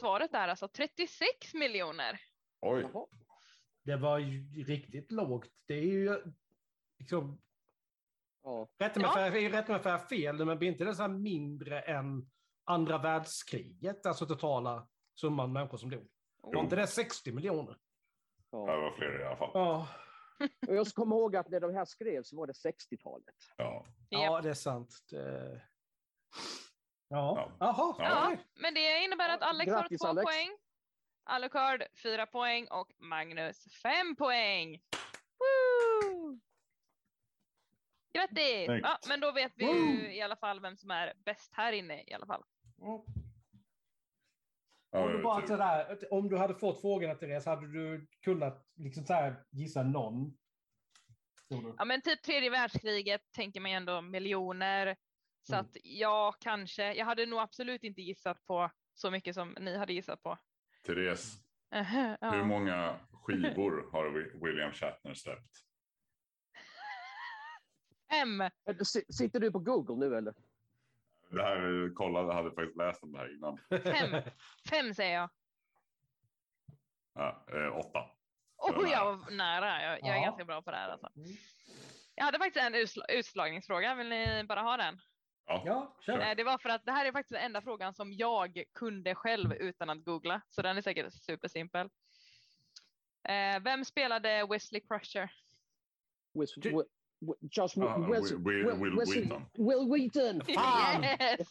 [0.00, 2.20] svaret är alltså 36 miljoner.
[2.60, 2.90] Oj.
[3.84, 5.48] Det var ju riktigt lågt.
[5.66, 6.22] Det är ju
[6.98, 7.40] liksom,
[8.42, 8.68] Ja.
[8.78, 9.12] rätt med Ja.
[9.12, 12.30] för, är ju rätt med för fel, men blir inte det så här mindre än
[12.64, 14.88] andra världskriget, alltså totala
[15.20, 16.08] summan människor som dog?
[16.42, 17.76] Var inte det 60 miljoner?
[18.50, 19.50] Ja, det var fler i alla fall.
[19.54, 19.88] Ja,
[20.68, 23.34] Och jag komma ihåg att när de här skrevs så var det 60-talet.
[23.56, 23.86] Ja.
[24.08, 24.94] ja det är sant.
[25.10, 25.62] Det...
[27.12, 27.66] Ja, Ja.
[27.66, 27.94] jaha.
[27.98, 28.36] Ja.
[28.54, 30.24] Men det innebär att Alex grattis, har två Alex.
[30.24, 30.48] poäng.
[31.24, 34.80] Alucard fyra poäng och Magnus fem poäng.
[35.38, 36.40] Woo!
[38.12, 38.68] Grattis!
[38.82, 42.02] Ja, men då vet vi ju i alla fall vem som är bäst här inne
[42.06, 42.44] i alla fall.
[42.80, 43.04] Ja.
[44.92, 49.12] Om, du bara sådär, om du hade fått frågorna Therese, hade du kunnat liksom så
[49.12, 50.36] här gissa någon?
[51.78, 54.96] Ja men typ tredje världskriget tänker man ju ändå miljoner.
[55.50, 55.66] Så Mm.
[55.66, 56.94] att ja, kanske.
[56.94, 60.38] Jag hade nog absolut inte gissat på så mycket som ni hade gissat på.
[60.86, 61.36] Therese,
[61.70, 61.82] ja.
[62.30, 65.50] hur många skivor har Wi- William Shatner släppt?
[68.10, 68.42] Fem!
[69.12, 70.34] Sitter du på Google nu eller?
[71.30, 73.58] Det här kollade, hade faktiskt läst om det här innan.
[73.82, 74.22] Fem.
[74.70, 75.30] Fem säger jag.
[77.14, 78.10] Ja, eh, åtta.
[78.56, 79.82] Oh, jag var nära.
[79.82, 80.22] Jag, jag är Ja.
[80.24, 80.88] ganska bra på det här.
[80.88, 81.08] Alltså.
[82.14, 83.94] Jag hade faktiskt en utsl- utslagningsfråga.
[83.94, 85.00] Vill ni bara ha den?
[85.50, 85.62] Ja.
[85.66, 86.34] Ja, kör.
[86.34, 89.52] Det var för att det här är faktiskt den enda frågan som jag kunde själv
[89.52, 90.40] utan att googla.
[90.48, 91.86] Så den är säkert supersimpel.
[93.28, 95.30] Eh, vem spelade Wesley Crusher?
[96.34, 96.84] Wis, Du-
[97.40, 99.44] Josh Ah, Wes- Will- Will- Will- Wesley- Wheaton.
[99.54, 100.40] Will Wheaton!
[100.54, 101.04] Fan!
[101.20, 101.48] Yes!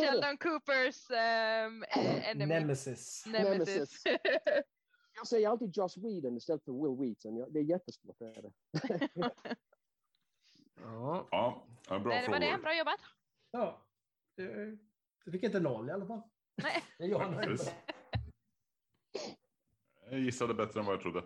[0.00, 2.46] Sheldon Coopers um, enemy.
[2.46, 3.24] Nemesis.
[3.26, 4.02] Nemesis.
[5.14, 7.52] Jag säger alltid Josh Whedon istället för Will Wheaton.
[7.52, 8.18] Det är jättesvårt.
[8.18, 8.50] Det är det.
[10.80, 11.28] Ja.
[11.30, 12.58] Ja, bra Nej, det var det.
[12.62, 13.00] Bra jobbat.
[13.50, 13.86] ja.
[14.36, 14.78] Du,
[15.24, 16.22] du fick inte noll i alla fall.
[16.62, 16.82] Nej.
[17.10, 17.58] Jag.
[20.10, 21.22] Jag gissade bättre än vad jag trodde.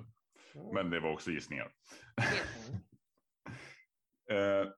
[0.74, 1.72] Men det var också gissningar.
[4.30, 4.68] Eh,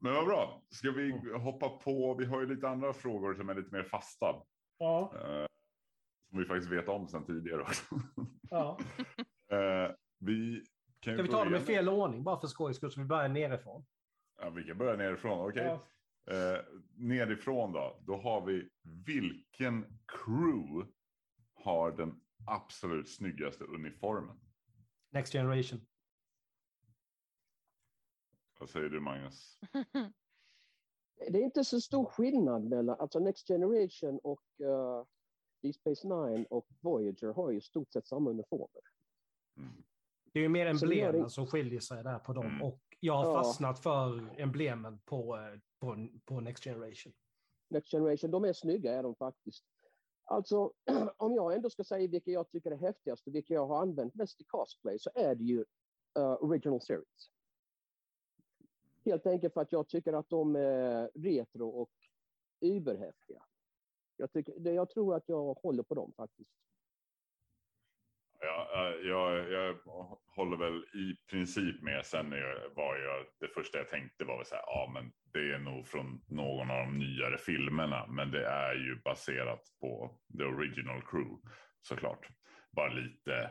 [0.00, 0.62] men vad bra.
[0.70, 2.14] Ska vi hoppa på?
[2.14, 4.42] Vi har ju lite andra frågor som är lite mer fasta.
[4.78, 5.46] Ja, Eh,
[6.30, 7.84] som vi faktiskt vet om sedan tidigare också.
[8.50, 8.78] ja.
[9.52, 10.64] eh, vi
[11.00, 13.28] kan Ska vi ta dem i fel ordning bara för skojs skull så vi börjar
[13.28, 13.84] nerifrån?
[14.40, 15.48] Ja, vi kan börja nerifrån.
[15.50, 15.64] Okej.
[15.64, 15.88] Ja.
[16.34, 17.98] Eh, nerifrån då.
[18.06, 20.92] Då har vi vilken crew
[21.54, 24.40] har den absolut snyggaste uniformen?
[25.10, 25.80] Next generation.
[28.58, 29.58] Vad säger du Magnus?
[31.30, 35.04] Det är inte så stor skillnad mellan, alltså Next Generation och uh,
[35.62, 38.82] Deep Space Nine och Voyager har ju i stort sett samma uniformer.
[39.56, 39.84] Mm.
[40.38, 42.46] Det är ju mer emblemen det- som skiljer sig där på dem.
[42.46, 42.62] Mm.
[42.62, 43.42] Och jag har Ja.
[43.42, 47.12] fastnat för emblemen på, eh, på, på Next generation.
[47.70, 49.64] Next Generation, de är snygga är de faktiskt.
[50.24, 50.72] Alltså,
[51.16, 54.14] om jag ändå ska säga vilka jag tycker är häftigast och vilka jag har använt
[54.14, 55.58] mest i cosplay så är det ju
[56.18, 57.30] uh, Original Series.
[59.04, 61.90] Helt enkelt för att jag tycker att de är retro och
[62.60, 63.42] überhäftiga.
[64.16, 66.50] Jag, tycker, det- jag tror att jag håller på dem faktiskt.
[68.40, 69.78] Ja, jag, jag
[70.36, 72.06] håller väl i princip med.
[72.06, 72.30] Sen
[72.76, 75.86] var jag, det första jag tänkte var väl så här, ja men det är nog
[75.86, 78.06] från någon av de nyare filmerna.
[78.06, 81.40] Men det är ju baserat på the original crew
[81.80, 82.28] såklart.
[82.72, 83.50] Bara lite,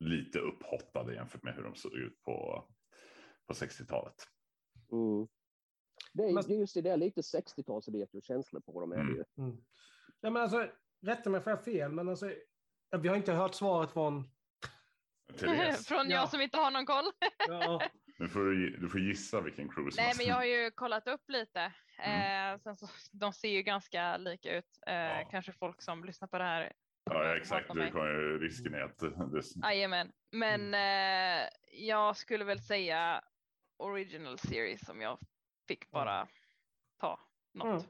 [0.00, 2.64] lite upphottade jämfört med hur de såg ut på,
[3.46, 4.14] på 60-talet.
[4.92, 5.28] Mm.
[6.12, 8.92] Det är, Men- just det, det är lite 60-tals retro-känslor på dem.
[8.92, 9.24] Är det ju.
[9.44, 9.56] Mm.
[10.20, 10.68] Ja, men alltså,
[11.06, 12.30] rätta mig för jag fel, men alltså,
[12.98, 14.30] vi har inte hört svaret från...
[15.40, 16.16] Therese, Från Ja.
[16.16, 17.04] jag som inte har någon koll.
[17.48, 17.82] Ja,
[18.18, 21.28] nu får du, du får gissa vilken som Nej, men jag har ju kollat upp
[21.28, 21.72] lite.
[21.98, 22.54] Mm.
[22.54, 24.78] Eh, sen så, de ser ju ganska lika ut.
[24.86, 25.28] Eh, Ja.
[25.30, 26.72] Kanske folk som lyssnar på det här.
[27.04, 27.74] Ja, ja, exakt.
[27.74, 30.12] Du kan ju, risken är att det, Jajamän.
[30.32, 33.24] Men eh, jag skulle väl säga
[33.76, 35.18] original series om jag
[35.68, 36.28] fick bara
[37.00, 37.20] ta
[37.54, 37.66] något.
[37.66, 37.82] Mm.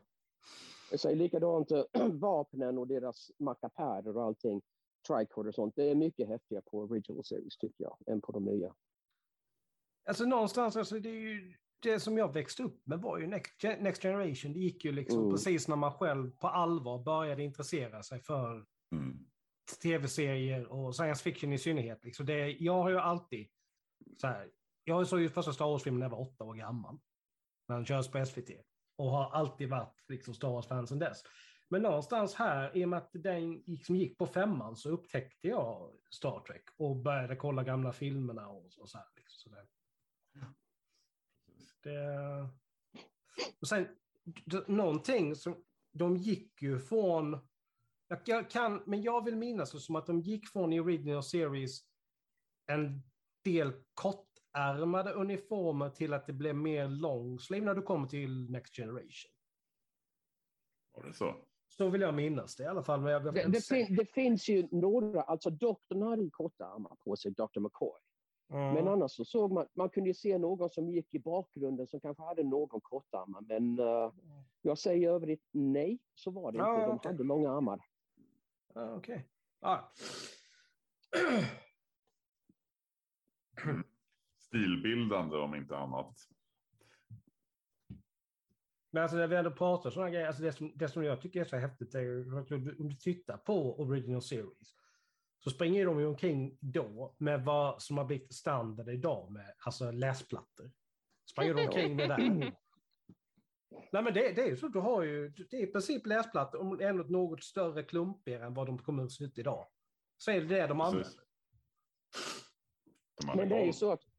[0.91, 4.63] Jag säger likadant, eh, vapnen och deras mackapärer och allting,
[5.11, 8.45] tricorder och sånt, det är mycket häftigare på original series tycker jag, än på de
[8.45, 8.75] nya.
[10.09, 13.63] Alltså någonstans, alltså, det är ju det som jag växte upp med var ju Next,
[13.63, 14.53] Next Generation.
[14.53, 15.31] Det gick ju liksom Mm.
[15.31, 19.27] precis när man själv på allvar började intressera sig för mm.
[19.83, 22.05] tv-serier och science fiction i synnerhet.
[22.05, 23.49] Liksom det, jag har ju alltid
[24.17, 24.51] så här,
[24.85, 26.99] jag såg ju första Star Wars-filmen när jag var åtta år gammal.
[27.69, 28.51] När den körs på SVT.
[28.97, 31.23] Och har alltid varit liksom Star Wars-fan sedan dess.
[31.73, 35.93] Men någonstans här, i och med att den liksom gick på femman, så upptäckte jag
[36.11, 39.07] Star Trek och började kolla gamla filmerna och så, så här.
[39.17, 39.67] Liksom, så det,
[41.91, 42.49] det,
[43.61, 43.89] och sen,
[44.67, 47.39] någonting som, de gick ju från,
[48.25, 51.81] jag, kan, men jag vill minnas det som att de gick från i original series
[52.67, 53.03] en
[53.45, 58.77] del kortärmade uniformer till att det blev mer long sleeve när du kommer till Next
[58.77, 59.31] Generation.
[60.93, 61.50] Var det så?
[61.81, 63.01] Så vill jag minnas det i alla fall.
[63.01, 66.67] Men jag, jag, Det, det, fin, det finns ju några, alltså doktorn hade ju korta
[66.67, 67.61] armar på sig, Dr.
[67.61, 68.01] McCoy.
[68.51, 68.75] Mm.
[68.75, 72.01] Men annars så såg man, man kunde ju se någon som gick i bakgrunden som
[72.01, 73.41] kanske hade någon kortarmar.
[73.41, 74.13] Men eh,
[74.63, 76.87] jag säger övrigt nej, så var det Ja, inte.
[76.87, 77.13] De okej.
[77.13, 77.81] hade långa armar.
[78.75, 79.29] Ja, Okej.
[79.61, 79.93] Ja.
[84.39, 86.17] Stilbildande om inte annat.
[88.91, 91.41] Men alltså när vi ändå pratar sådana grejer, alltså det som, det som jag tycker
[91.41, 94.75] är så häftigt är ju att om du, tittar på Original Series
[95.45, 99.91] så springer de ju omkring då med vad som har blivit standard idag med alltså
[99.91, 100.71] läsplattor.
[101.31, 102.19] Springer de omkring med där.
[103.93, 106.61] Nej men det, det är ju så, du har ju, det är i princip läsplattor,
[106.61, 109.67] om ändå något större klumpigare än vad de kommer att se ut idag.
[110.17, 111.13] Så är det det de använder.
[113.27, 114.10] De Men det är ju så att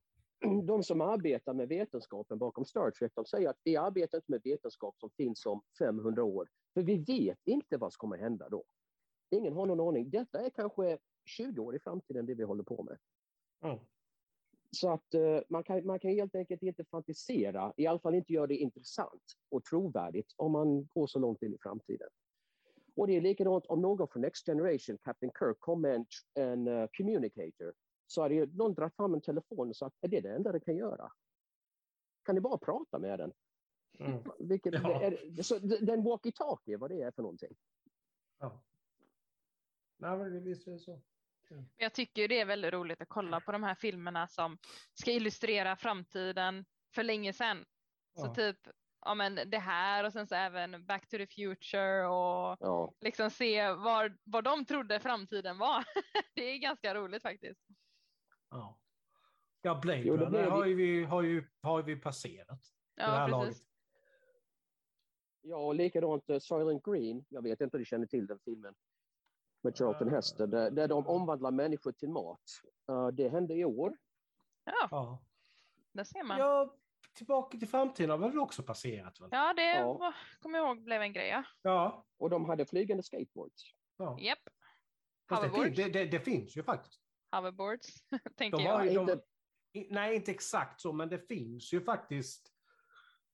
[0.64, 4.42] de som arbetar med vetenskapen bakom Star Trek, de säger att vi arbetar inte med
[4.44, 6.50] vetenskap som finns om 500 år.
[6.74, 8.64] För vi vet inte vad som kommer hända då.
[9.30, 10.10] Ingen har någon aning.
[10.10, 12.98] Detta är kanske 20 år i framtiden det vi håller på med.
[13.64, 13.80] Mm.
[14.72, 18.34] Så att eh, man, kan, man kan helt enkelt inte fantisera, i alla fall inte
[18.34, 22.10] göra det intressant och trovärdigt om man går så långt in i framtiden.
[22.96, 26.68] Och det är likadant om någon från Next Generation, Captain Kirk, kom med en, en
[26.68, 27.74] eh, communicator
[28.12, 30.60] så hade ju någon dragit fram en telefon och sagt, är det det enda det
[30.60, 31.12] kan göra?
[32.26, 33.34] Kan ni bara prata med den?
[34.00, 34.24] Mm.
[34.40, 35.02] Vilket, Ja.
[35.02, 37.56] är, så, den walkie-talkie, vad det är för någonting.
[38.40, 38.64] Ja.
[39.98, 41.02] Nej men visst är det så.
[41.50, 44.58] Men Jag tycker det är väldigt roligt att kolla på de här filmerna som
[44.94, 47.66] ska illustrera framtiden för länge sedan.
[48.20, 48.34] Så Ja.
[48.36, 48.58] typ
[49.06, 52.94] ja, men det här och sen så även Back to the Future och Ja.
[53.02, 55.84] liksom se var, vad de trodde framtiden var.
[56.36, 57.62] det är ganska roligt faktiskt.
[58.52, 58.78] Ja.
[59.62, 62.60] Ja, Blade Jo, det Runner har ju vi, har ju, har ju passerat.
[62.96, 63.50] det här Ja, laget.
[63.50, 63.68] precis.
[65.42, 67.26] Ja, och likadant uh, Silent Green.
[67.30, 68.76] Jag vet inte om du känner till den filmen.
[69.64, 70.14] Med Charlton Eh.
[70.14, 72.42] Heston, där, där de omvandlar människor till mat.
[72.92, 73.98] Uh, det hände i år.
[74.64, 75.24] Ja, Ja.
[75.92, 76.40] där ser man.
[76.40, 76.76] ja,
[77.14, 79.22] Tillbaka till framtiden har väl också passerat?
[79.22, 79.30] Väl?
[79.32, 80.14] Ja, det Ja.
[80.40, 81.30] kommer jag ihåg blev en grej.
[81.30, 81.44] Ja.
[81.62, 82.06] Ja.
[82.18, 83.64] Och de hade flygande skateboards.
[83.98, 84.18] ja.
[84.20, 84.40] Japp.
[85.30, 87.01] Fast det, det, det, det finns ju faktiskt.
[87.32, 87.88] Hoverboards,
[88.38, 88.74] tänker De jag.
[88.74, 89.22] har ju, de,
[89.90, 92.54] nej, inte exakt så, men det finns ju faktiskt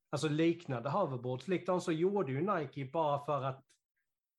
[0.09, 1.47] alltså liknande hoverboards.
[1.47, 3.63] Likadant så gjorde ju Nike bara för att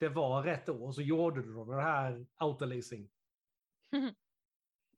[0.01, 3.11] det var rätt år, så gjorde de den här autoleasing.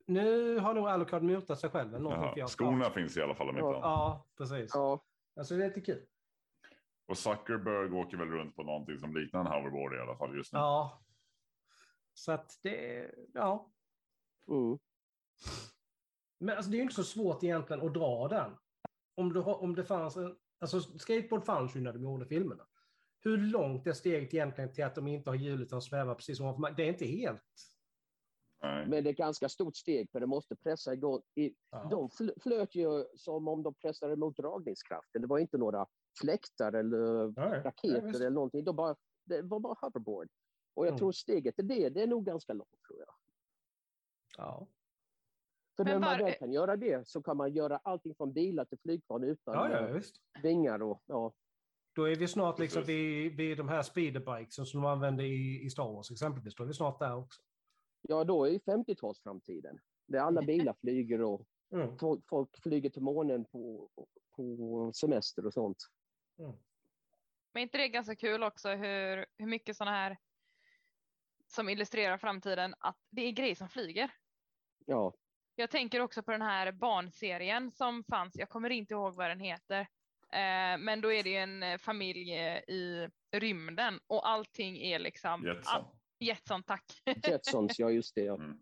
[0.05, 1.95] nu har nog Alucard mutat sig själv.
[1.95, 3.79] eller Jaha, jag- skorna finns i alla fall om inte Ja.
[3.81, 4.71] Ja, precis.
[4.73, 6.05] Ja, Alltså det är lite kul.
[7.05, 10.53] Och Zuckerberg åker väl runt på någonting som liknar en hoverboard i alla fall just
[10.53, 10.59] nu.
[10.59, 11.03] Ja.
[12.13, 13.71] Så att det, ja.
[14.47, 14.79] Mm.
[16.39, 18.51] Men alltså, det är ju inte så svårt egentligen att dra den.
[19.15, 22.67] Om, du har, om det fanns en, alltså skateboard fanns ju när de gjorde filmerna.
[23.23, 26.45] Hur långt är steget egentligen till att de inte har hjulet utan svävar precis som
[26.45, 26.75] ovanför marken?
[26.75, 27.43] Det är inte helt.
[28.63, 28.87] Nej.
[28.87, 31.21] Men det är ett ganska stort steg för det måste pressa igång.
[31.35, 31.87] I, Ja.
[31.91, 35.21] De fl- flöt ju som om de pressade mot dragningskraften.
[35.21, 35.87] Det var inte några
[36.21, 38.15] fläktar eller Nej, nej, raketer visst.
[38.15, 38.63] eller någonting.
[38.63, 40.27] De bara, det var bara hoverboard.
[40.73, 40.99] Och jag Mm.
[40.99, 43.13] tror steget till det, det är nog ganska långt tror jag.
[44.37, 44.67] Ja.
[45.75, 48.65] För Men när man väl kan göra det så kan man göra allting från bilar
[48.65, 50.15] till flygplan utan Ja, ja, eh, visst.
[50.43, 51.33] vingar och ja.
[51.95, 55.69] Då är vi snart liksom vid, vid de här speederbikesen som de använde i, i
[55.69, 56.55] Star Wars exempelvis.
[56.55, 57.41] Då är vi snart där också.
[58.01, 59.79] Ja, då är 50-talsframtiden.
[60.07, 61.97] Där alla bilar flyger och Mm.
[61.97, 63.89] folk, folk flyger till månen på,
[64.35, 65.77] på semester och sånt.
[66.39, 66.51] Mm.
[67.53, 70.17] Men är inte det ganska kul också hur, hur mycket sådana här
[71.47, 74.11] som illustrerar framtiden att det är grejer som flyger.
[74.85, 75.13] Ja,
[75.55, 78.35] Jag tänker också på den här barnserien som fanns.
[78.35, 79.79] Jag kommer inte ihåg vad den heter.
[80.33, 85.45] Eh, men då är det en eh, familj eh, i rymden och allting är liksom
[85.45, 85.85] Jetson.
[86.19, 87.01] Jetson, tack.
[87.27, 88.21] Jetsons, ja just det.
[88.21, 88.35] Ja.
[88.35, 88.57] Mm.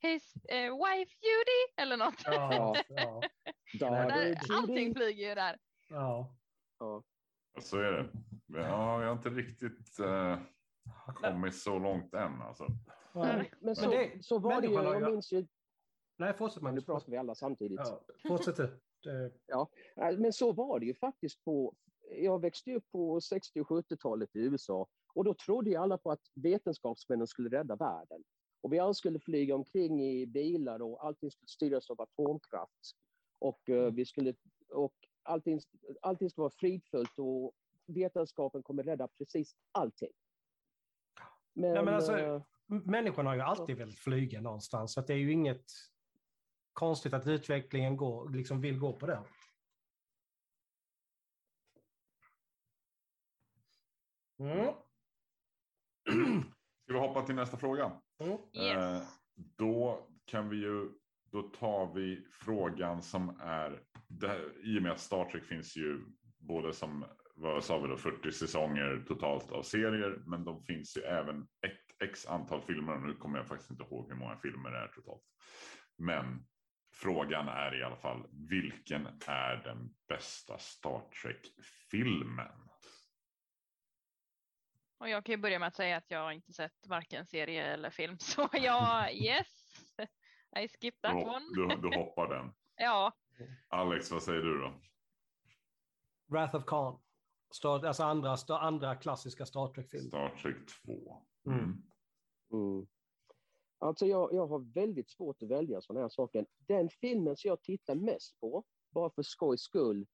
[0.00, 2.22] His eh, wife Judy eller något.
[2.24, 3.22] Ja, ja,
[3.78, 5.58] Där, allting flyger ju där.
[5.88, 6.34] ja.
[6.78, 7.02] Ja.
[7.60, 8.10] Så är det.
[8.46, 10.38] Ja, jag har inte riktigt eh,
[11.06, 12.42] kommit så långt än.
[12.42, 12.66] Alltså.
[13.26, 13.52] Nej.
[13.60, 15.46] Men så, det- så var det ju, jag minns ju,
[16.16, 16.86] Nej, fortsätt men nu Magnus.
[16.86, 17.80] pratar vi alla samtidigt.
[17.84, 18.80] Ja, fortsätt du.
[19.02, 19.32] Det-
[19.96, 21.74] Nej, Men så var det ju faktiskt på,
[22.10, 26.10] jag växte upp på 60 och 70-talet i USA och då trodde ju alla på
[26.10, 28.24] att vetenskapsmännen skulle rädda världen.
[28.60, 32.96] Och vi alla skulle flyga omkring i bilar och allting skulle styras av atomkraft.
[33.38, 34.34] Och, eh, vi skulle,
[34.68, 35.60] och allting,
[36.02, 37.52] allting skulle vara fridfullt och
[37.86, 40.12] vetenskapen kommer rädda precis allting.
[41.52, 45.18] Men, Nej, men alltså- Människorna har ju alltid velat flyga någonstans, så att det är
[45.18, 45.64] ju inget
[46.72, 49.24] konstigt att utvecklingen går, liksom vill gå på det.
[54.38, 54.74] Mm.
[56.84, 57.92] Ska vi hoppa till nästa fråga?
[58.18, 58.38] Mm.
[58.52, 58.76] Yes.
[58.76, 59.02] Eh,
[59.34, 60.90] då kan vi ju,
[61.30, 65.76] då tar vi frågan som är, det här, i och med att Star Trek finns
[65.76, 66.00] ju
[66.38, 67.04] både som,
[67.34, 71.87] vad sa vi då, 40 säsonger totalt av serier, men de finns ju även ett
[72.04, 74.88] x antal filmer, och nu kommer jag faktiskt inte ihåg hur många filmer det är
[74.88, 75.22] totalt.
[75.96, 76.46] Men
[76.94, 82.68] frågan är i alla fall, vilken är den bästa Star Trek-filmen?
[84.98, 87.90] Och jag kan ju börja med att säga att jag inte sett varken serie eller
[87.90, 88.16] film.
[88.20, 89.46] Så jag, yes,
[90.60, 91.76] I skip that Du, one.
[91.76, 92.54] du, du hoppar den.
[92.80, 93.12] Ja,
[93.68, 94.80] Alex, vad säger du då?
[96.30, 97.02] Wrath of Khan.
[97.50, 100.08] Star, alltså andra, andra klassiska Star Trek-filmer.
[100.08, 101.22] Star Trek 2.
[101.46, 101.58] Mm.
[101.58, 101.82] Mm.
[102.52, 102.86] Mm.
[103.78, 106.46] Alltså jag, jag har väldigt svårt att välja sådana här saker.
[106.56, 110.06] Den filmen som jag tittar mest på, bara för skojs skull,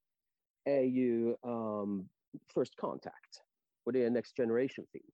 [0.65, 2.09] är ju um,
[2.55, 3.45] First Contact.
[3.85, 5.11] Och det är en Next Generation-film.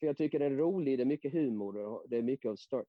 [0.00, 2.84] För jag tycker den är rolig, det är mycket humor och det är mycket av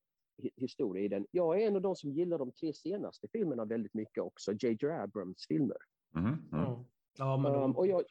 [0.56, 1.28] historia i den.
[1.32, 4.90] Jag är en av de som gillar de tre senaste filmerna väldigt mycket också, J.J.
[4.90, 5.78] Abrams filmer.
[6.16, 6.28] Mm.
[6.28, 6.86] Mm.
[7.18, 8.04] Ja, men Um, och jag,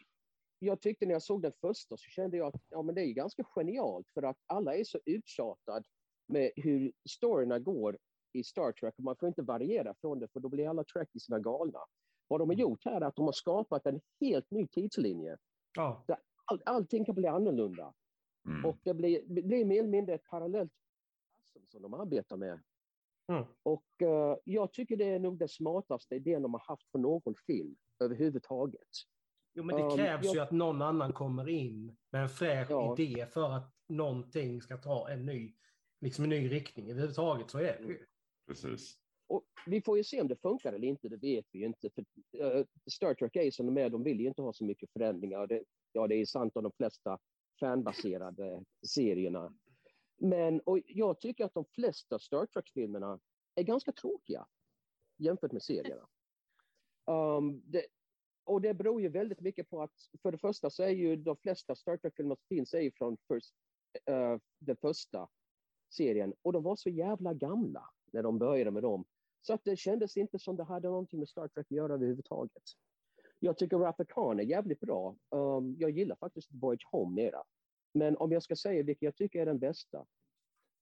[0.58, 3.12] jag tyckte när jag såg den första så kände jag att ja, men det är
[3.12, 5.84] ganska genialt för att alla är så uttjatad
[6.26, 7.98] med hur storyna går
[8.32, 11.38] i Star Trek och man får inte variera från det för då blir alla Trekkiesarna
[11.38, 11.80] galna.
[12.28, 15.36] Vad de har gjort här är att de har skapat en helt ny tidslinje.
[16.06, 16.18] ja.
[16.44, 17.94] All, allting kan bli annorlunda
[18.48, 18.64] Mm.
[18.64, 20.72] och det blir, det blir mer eller mindre ett parallellt
[21.68, 22.60] som de arbetar med.
[23.32, 23.44] Mm.
[23.62, 27.34] Och eh, jag tycker det är nog den smartaste idén de har haft på någon
[27.46, 28.88] film överhuvudtaget.
[29.58, 32.70] Jo, men det Um, krävs jag- ju att någon annan kommer in med en fräsch
[32.70, 32.96] Ja.
[32.98, 35.54] idé för att någonting ska ta en ny,
[36.00, 36.90] liksom en ny riktning.
[36.90, 38.06] Överhuvudtaget så är det ju.
[38.46, 38.98] Precis.
[39.26, 41.90] Och vi får ju se om det funkar eller inte, det vet vi ju inte.
[41.90, 42.04] För,
[42.58, 45.46] uh, Star Trek är som de är, de vill ju inte ha så mycket förändringar.
[45.46, 47.18] Det, ja, det är sant om de flesta
[47.60, 49.54] fanbaserade serierna.
[50.16, 53.20] Men och jag tycker att de flesta Star Trek-filmerna
[53.54, 54.46] är ganska tråkiga
[55.16, 56.08] jämfört med serierna.
[57.06, 57.86] Um, det,
[58.48, 59.92] och det beror ju väldigt mycket på att
[60.22, 63.54] för det första så är ju de flesta Star Trek-filmer som finns är från first,
[64.10, 65.28] uh, den första
[65.90, 69.04] serien och de var så jävla gamla när de började med dem.
[69.42, 72.62] Så att det kändes inte som det hade någonting med Star Trek att göra överhuvudtaget.
[73.38, 75.16] Jag tycker Wrath Khan är jävligt bra.
[75.30, 77.42] Um, jag gillar faktiskt Voyage Home mera.
[77.94, 80.06] Men om jag ska säga vilken jag tycker är den bästa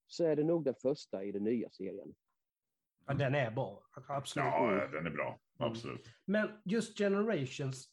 [0.07, 2.15] så är det nog den första i den nya serien.
[3.07, 3.83] Ja, den är bra.
[4.09, 4.47] Absolut.
[4.47, 5.39] Ja, den är bra.
[5.59, 6.07] Absolut.
[6.25, 7.89] Men just Generations,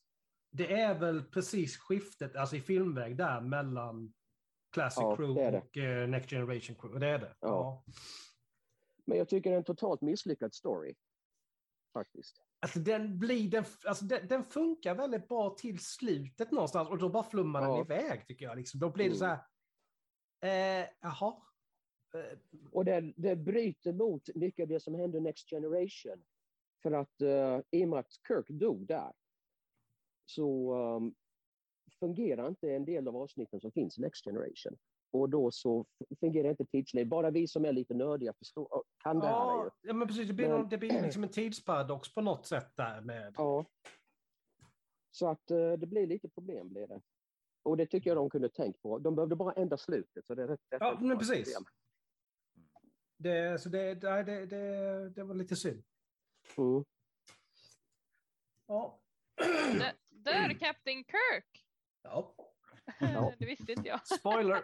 [0.51, 4.13] det är väl precis skiftet, alltså i filmväg där mellan
[4.71, 5.57] Classic Ja, Crew det det.
[5.61, 6.99] och eh, Next Generation Crew.
[6.99, 7.35] Det är det.
[7.39, 7.83] Ja.
[9.05, 10.95] Men jag tycker det är en totalt misslyckad story.
[11.93, 12.41] Faktiskt.
[12.59, 17.09] Alltså den, blir, den, alltså den, den funkar väldigt bra till slutet någonstans och då
[17.09, 17.71] bara flummar Ja.
[17.75, 18.57] den iväg tycker jag.
[18.57, 18.79] Liksom.
[18.79, 19.19] Då blir det Mm.
[19.19, 21.35] så här, eh, jaha.
[22.15, 22.37] Eh,
[22.71, 26.23] Och det, det bryter mot mycket av det som hände i Next Generation.
[26.83, 29.11] För att uh, i och med att Kirk dog där
[30.25, 31.15] så um,
[31.99, 34.77] fungerar inte en del av avsnitten som finns i Next Generation.
[35.11, 35.85] Och då så
[36.19, 37.09] fungerar inte tidslinjen.
[37.09, 39.33] Bara vi som är lite nördiga förstår, kan det här.
[39.33, 39.63] Ju.
[39.63, 40.27] ja, ja, men precis.
[40.27, 43.33] Det blir, Men- någon, det blir liksom en tidsparadox på något sätt där med.
[43.37, 43.65] Ja.
[45.11, 47.01] Så att eh, det blir lite problem blir det.
[47.63, 48.99] Och det tycker jag de kunde tänkt på.
[48.99, 50.25] De behövde bara ändra slutet.
[50.25, 51.55] Så det rätt Ja, men precis.
[51.55, 51.65] problem.
[53.17, 55.83] Det, så det, det, det, det, det var lite synd.
[56.57, 56.83] Mm.
[58.67, 58.99] Ja.
[59.73, 61.65] Där, där Captain Kirk!
[62.03, 62.35] ja.
[62.99, 63.33] Ja.
[63.39, 64.07] det visste inte jag.
[64.07, 64.63] Spoiler.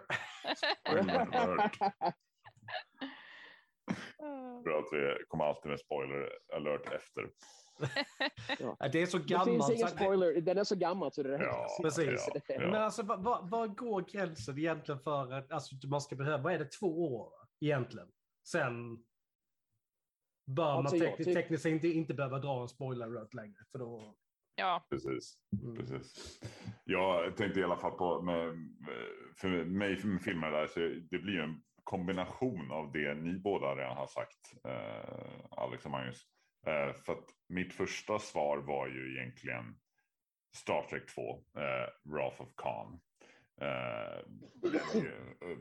[4.64, 7.30] Bra att vi kommer alltid med spoiler alert efter.
[8.58, 9.50] Ja, Det är så Det gammalt.
[9.50, 10.40] finns ingen det- spoiler.
[10.40, 11.44] Den är så gammal så det räcker.
[11.44, 12.28] Ja, Precis.
[12.34, 12.78] ja, Men ja.
[12.78, 16.42] alltså, vad, vad, vad går gränsen egentligen för att alltså, man ska behöva?
[16.42, 18.08] Vad är det, två år egentligen?
[18.48, 19.04] Sen
[20.50, 23.64] bör Alltså, man tekniskt, tyck- tekniskt inte, inte behöva dra en spoiler alert längre.
[23.72, 24.14] För då,
[24.54, 25.34] Ja, Precis.
[25.62, 25.76] mm.
[25.76, 26.40] Precis.
[26.84, 28.68] Jag tänkte i alla fall på, med,
[29.36, 30.80] för mig med filmer där, så
[31.10, 35.90] det blir ju en kombination av det ni båda redan har sagt, eh, Alex och
[35.90, 36.22] Magnus.
[36.66, 39.76] Eh, för att mitt första svar var ju egentligen
[40.56, 43.00] Star Trek 2, eh, Wrath of Khan.
[43.60, 44.18] Eh,
[44.72, 45.58] eh,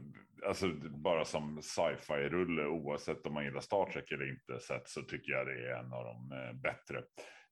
[0.48, 5.32] alltså bara som sci-fi-rulle, oavsett om man gillar Star Trek eller inte, sett, så tycker
[5.32, 6.98] jag det är en av de eh, bättre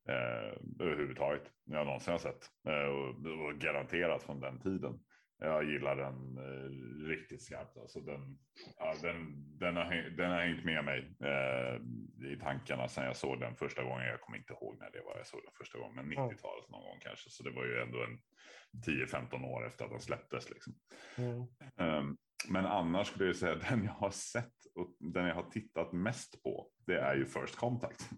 [0.10, 2.46] eh, överhuvudtaget jag någonsin har sett.
[2.68, 5.00] Eh, och, och garanterat från den tiden.
[5.40, 7.78] Jag gillar den eh, riktigt skarpt.
[7.78, 8.38] Alltså den,
[8.78, 11.82] ja, den, den, har, den har hängt med mig eh,
[12.32, 14.08] i tankarna sedan jag såg den första gången.
[14.08, 16.84] Jag kommer inte ihåg när det var jag såg den första gången, men 90-talet någon
[16.84, 17.30] gång kanske.
[17.30, 18.20] Så det var ju ändå en
[18.86, 20.50] 10-15 år efter att den släpptes.
[20.50, 20.74] Liksom.
[21.18, 21.48] mm.
[21.98, 22.18] Um,
[22.50, 25.94] men annars skulle jag säga att den jag har sett och den jag har tittat
[25.94, 28.10] mest på, det är ju First Contact.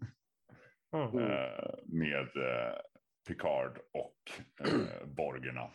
[0.94, 1.20] Mm.
[1.20, 2.76] Eh, med eh,
[3.28, 4.32] Picard och
[4.68, 5.72] uh, Borgerna.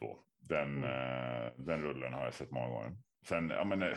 [0.00, 0.24] Då.
[0.40, 2.96] Den, eh, den rullen har jag sett många gånger.
[3.26, 3.96] Sen, ja men uh,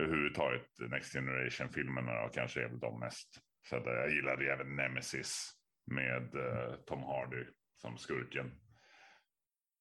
[0.00, 3.28] överhuvudtaget Next Generation-filmerna kanske är väl de mest.
[3.68, 5.52] Så att, eh, jag gillade även Nemesis
[5.86, 7.44] med eh, Tom Hardy
[7.76, 8.50] som skurken.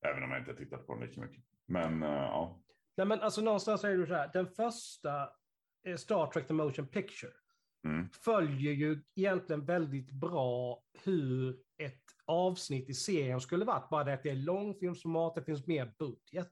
[0.06, 1.44] Även om jag inte tittat på den lika mycket.
[1.68, 2.60] Men eh, ja,
[2.98, 5.30] Nej, men alltså någonstans är det så här, den första
[5.88, 7.34] eh, Star Trek The Motion Picture
[7.88, 8.10] Mm.
[8.10, 13.90] följer ju egentligen väldigt bra hur ett avsnitt i serien skulle varit.
[13.90, 16.50] Bara det att det är långfilmsformat, det finns mer budget.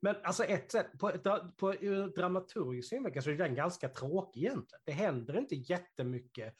[0.00, 1.12] Men alltså ett sätt, på,
[1.56, 4.82] på ur dramaturgisk synvinkel så är den ganska tråkig egentligen.
[4.84, 6.54] Det händer inte jättemycket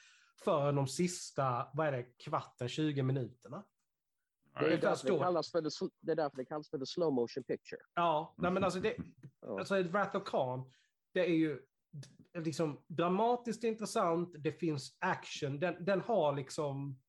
[0.45, 3.65] förrän de sista, vad är det, kvarten, 20 minuterna.
[4.61, 7.13] Det är, därför det, kallas för the, det är därför det kallas för the slow
[7.13, 7.81] motion picture.
[7.95, 8.97] Ja, nej men alltså det,
[9.41, 10.73] alltså Wrath of Khan,
[11.13, 11.61] det är ju
[12.35, 17.01] liksom dramatiskt intressant, det finns action, den, den har liksom,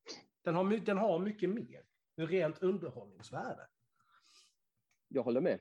[0.43, 1.85] den har, den har mycket mer,
[2.15, 3.67] rent underhållningsvärde.
[5.07, 5.59] Jag håller med.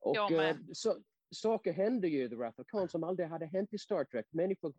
[0.00, 0.50] Och Jag med.
[0.50, 1.02] eh, så,
[1.34, 4.26] saker hände ju i The Wrath of Khan som aldrig hade hänt i Star Trek.
[4.30, 4.74] Människor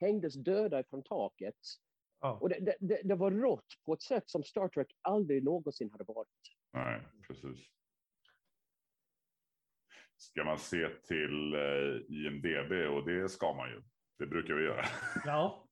[0.00, 1.54] hängdes döda från taket.
[2.20, 2.38] Ja.
[2.40, 5.90] Och det, det, det, det var rått på ett sätt som Star Trek aldrig någonsin
[5.90, 6.28] hade varit.
[6.72, 7.58] Nej, precis.
[10.16, 13.82] Ska man se till eh, IMDB och det ska man ju.
[14.18, 14.84] Det brukar vi göra.
[15.24, 15.68] Ja,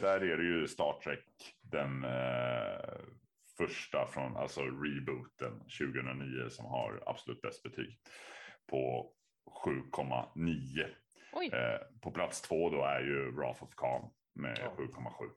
[0.00, 1.24] Där är det ju Star Trek,
[1.62, 3.00] den eh,
[3.56, 7.98] första från alltså rebooten 2009 som har absolut bäst betyg
[8.66, 9.12] på
[9.64, 10.86] 7,9.
[11.32, 11.50] Oj.
[11.52, 14.74] Eh, på plats två då är ju Wrath of Khan med Ja.
[14.76, 15.30] 7,7.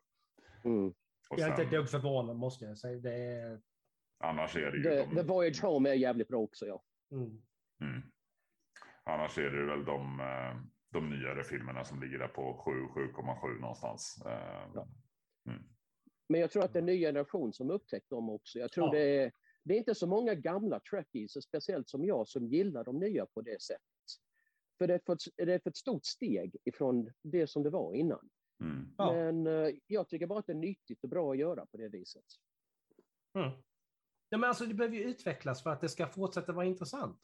[0.66, 0.94] Mm.
[1.30, 3.00] Jag är inte ett dugg förvånad måste jag säga.
[3.00, 3.62] Det är...
[4.20, 6.66] annars är det ju The, de, The Voyage Home är jävligt bra också.
[6.66, 6.84] Ja.
[7.12, 7.42] Mm.
[7.82, 8.02] mm.
[9.04, 10.56] Annars är det väl de, eh,
[10.90, 14.22] de nyare filmerna som ligger där på 7-7,7 någonstans.
[14.26, 14.88] Eh, Ja.
[15.50, 15.64] mm.
[16.30, 18.60] Men jag tror att det är en ny generation som upptäckt dem också.
[18.60, 18.92] Jag tror Ja.
[18.92, 19.32] det, är,
[19.64, 23.42] det är inte så många gamla Trekkies, speciellt som jag, som gillar de nya på
[23.42, 23.84] det sättet.
[24.78, 27.70] För det är för, ett, det är för ett stort steg ifrån det som det
[27.70, 28.30] var innan.
[28.62, 28.94] Mm.
[28.98, 29.14] Ja.
[29.14, 31.90] Men eh, jag tycker bara att det är nyttigt och bra att göra på det
[31.90, 32.26] viset.
[33.38, 33.52] Mm.
[34.30, 37.20] Ja, men alltså, det behöver ju utvecklas för att det ska fortsätta vara intressant.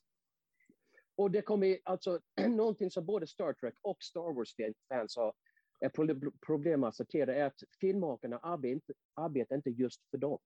[1.16, 5.34] Och det kommer ju- alltså någonting som både Star Trek och Star Wars-fans har
[5.80, 10.40] är pro- problem att acceptera är att filmmakarna arbetar, arbetar inte just för dem.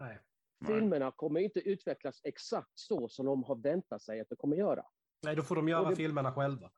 [0.00, 0.18] Nej.
[0.66, 4.84] Filmerna kommer inte utvecklas exakt så som de har väntat sig att det kommer göra.
[5.22, 6.70] Nej, då får de göra det- filmerna själva.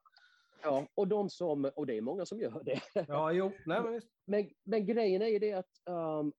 [0.62, 2.80] Ja, och de som, och det är många som gör det.
[3.08, 3.52] Ja, jo.
[3.66, 4.08] Nej, men, visst.
[4.24, 6.32] Men, men grejen är ju det att um,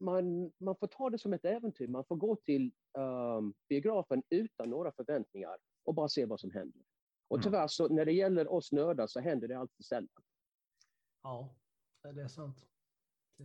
[0.00, 1.88] man, man får ta det som ett äventyr.
[1.88, 6.82] Man får gå till um, biografen utan några förväntningar och bara se vad som händer.
[7.28, 7.44] Och Mm.
[7.44, 10.22] tyvärr så när det gäller oss nördar så händer det alltid sällan.
[11.22, 11.54] ja,
[12.02, 12.66] det är sant.
[13.38, 13.44] Det...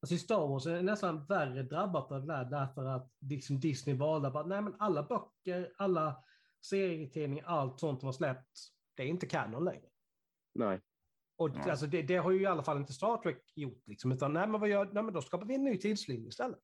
[0.00, 4.28] Alltså Star Wars är nästan värre drabbat av det där därför att liksom Disney valde
[4.28, 6.24] att nej men alla böcker, alla
[6.64, 9.88] serietidningar, allt sånt som har släppts, det är inte kanon längre.
[10.54, 10.80] Nej.
[11.42, 11.70] Och Ja.
[11.70, 14.46] alltså, det, det har ju i alla fall inte Star Trek gjort, liksom, utan nej
[14.48, 16.58] men, vad gör, nej men då skapar vi en ny tidslinje istället.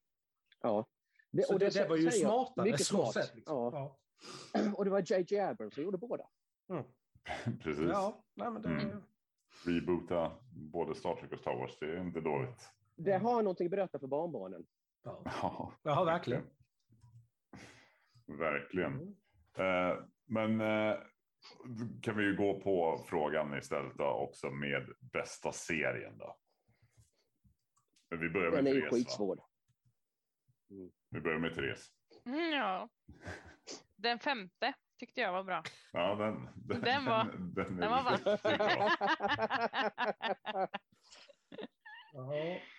[0.61, 0.87] Ja.
[1.31, 3.13] Det, Så det, det, var ju smartare mycket smart.
[3.13, 3.33] sätt.
[3.35, 3.57] Liksom.
[3.57, 3.99] Ja.
[4.77, 5.39] Och det var J.J.
[5.41, 6.25] Abrams som gjorde båda.
[6.71, 6.85] Mm.
[7.63, 7.89] Precis.
[7.89, 9.03] Ja, nej, men det, Mm.
[9.67, 12.71] Reboota både Star Trek och Star Wars, det är inte dåligt.
[12.97, 14.67] Det har någonting att berätta för barnbarnen.
[15.05, 15.23] ja.
[15.25, 16.43] Ja, ja, verkligen.
[18.27, 18.93] Verkligen.
[18.93, 19.91] Mm.
[19.91, 20.97] Eh, men eh,
[22.03, 26.37] kan vi ju gå på frågan istället då också med bästa serien då.
[28.11, 28.95] Men vi börjar med Den är ju Therese.
[28.95, 29.39] Skitsvår.
[31.11, 31.87] Vi börjar med Therese.
[32.27, 32.89] Mm, ja.
[33.97, 35.63] Den femte tyckte jag var bra.
[35.93, 38.23] Ja, den, den, Den var- den, den, den var vass.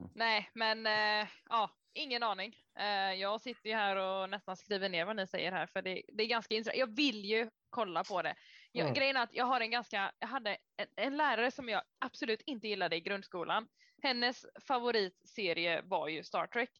[0.00, 0.10] Ja.
[0.14, 2.56] Nej, men eh, ja, ingen aning.
[2.78, 6.02] Eh, jag sitter ju här och nästan skriver ner vad ni säger här, för det,
[6.08, 6.78] det är ganska intressant.
[6.78, 8.34] Jag vill ju kolla på det.
[8.72, 8.94] Jag, Mm.
[8.94, 12.42] Grejen är att jag har en ganska, jag hade en, en lärare som jag absolut
[12.46, 13.68] inte gillade i grundskolan.
[14.02, 16.70] Hennes favoritserie var ju Star Trek.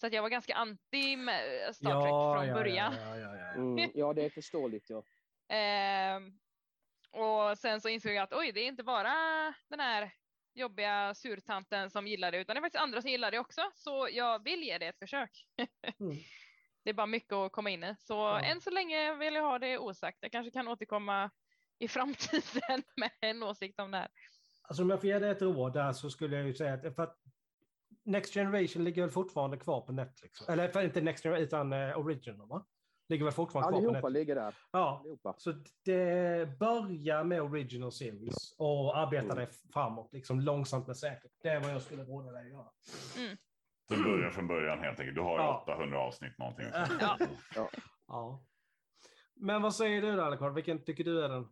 [0.00, 2.94] Så att jag var ganska anti med Star Trek från ja, början.
[2.94, 3.52] Ja, ja, ja, ja.
[3.52, 4.90] Mm, ja, det är förståeligt.
[4.90, 5.02] Ja.
[5.52, 6.38] Ehm,
[7.10, 9.12] och sen så insåg jag att oj, det är inte bara
[9.68, 10.10] den här
[10.54, 13.60] jobbiga surtanten som gillar det, utan det är faktiskt andra som gillar det också.
[13.74, 15.30] Så jag vill ge det ett försök.
[16.00, 16.16] Mm.
[16.84, 17.94] Det är bara mycket att komma in i.
[17.98, 18.40] Så Ja.
[18.40, 20.18] än så länge vill jag ha det osagt.
[20.20, 21.30] Jag kanske kan återkomma
[21.78, 24.08] i framtiden med en åsikt om det här.
[24.62, 26.94] Alltså om jag får ge dig ett råd där så skulle jag ju säga att,
[26.94, 27.16] för att
[28.04, 30.48] Next Generation ligger väl fortfarande kvar på Netflix?
[30.48, 32.66] Eller för inte Next Generation utan uh, Original va?
[33.10, 34.14] Ligger väl fortfarande kvar på Allihopa Netflix?
[34.20, 34.54] ligger där.
[34.70, 35.34] Ja, Allihopa.
[35.38, 35.52] så
[35.84, 39.36] det börjar med Original Series och arbeta Mm.
[39.36, 41.32] dig framåt, liksom långsamt men säkert.
[41.42, 42.68] Det är vad jag skulle råda dig att göra.
[43.88, 45.14] Du börjar från början helt enkelt.
[45.16, 45.62] Du har ju Ja.
[45.62, 46.66] 800 avsnitt någonting.
[47.54, 47.70] Ja.
[48.06, 48.44] Ja.
[49.34, 50.54] Men vad säger du då, Alekard?
[50.54, 51.42] Vilken tycker du är den?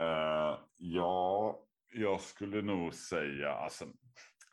[0.00, 1.58] Eh, ja,
[1.92, 3.84] jag skulle nog säga, alltså,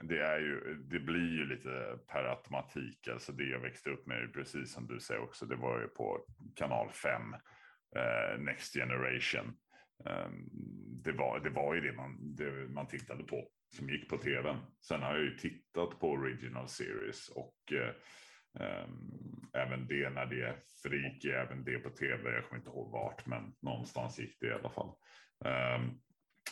[0.04, 3.08] det, är ju, det blir ju lite per automatik.
[3.08, 6.26] Alltså det jag växte upp med, precis som du säger också, det var ju på
[6.56, 7.22] kanal 5,
[7.96, 9.58] eh, Next Generation.
[10.06, 10.30] Eh,
[11.04, 14.58] det, var, det var ju det man, det man tittade på som gick på tvn.
[14.82, 17.94] Sen har jag ju tittat på Original Series och eh,
[18.60, 22.32] Ehm, även det när det gick även det på tv.
[22.36, 24.92] Jag kommer inte ihåg vart, men någonstans gick det i alla fall.
[25.46, 25.90] Ehm,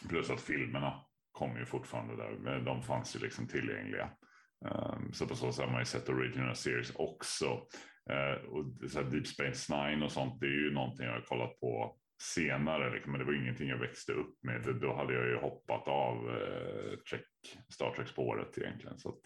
[0.10, 1.06] plus att filmerna
[1.40, 2.38] kom ju fortfarande där.
[2.40, 4.10] men De fanns ju liksom tillgängliga.
[4.66, 7.68] Ehm, så på så sätt har man ju sett original series också.
[8.10, 11.22] Ehm, och så här Deep Space Nine och sånt, det är ju någonting jag har
[11.22, 14.76] kollat på senare, liksom, men det var ingenting jag växte upp med.
[14.82, 17.26] Då hade jag ju hoppat av eh, Trek,
[17.74, 18.98] Star Trek-spåret egentligen.
[19.00, 19.20] Så att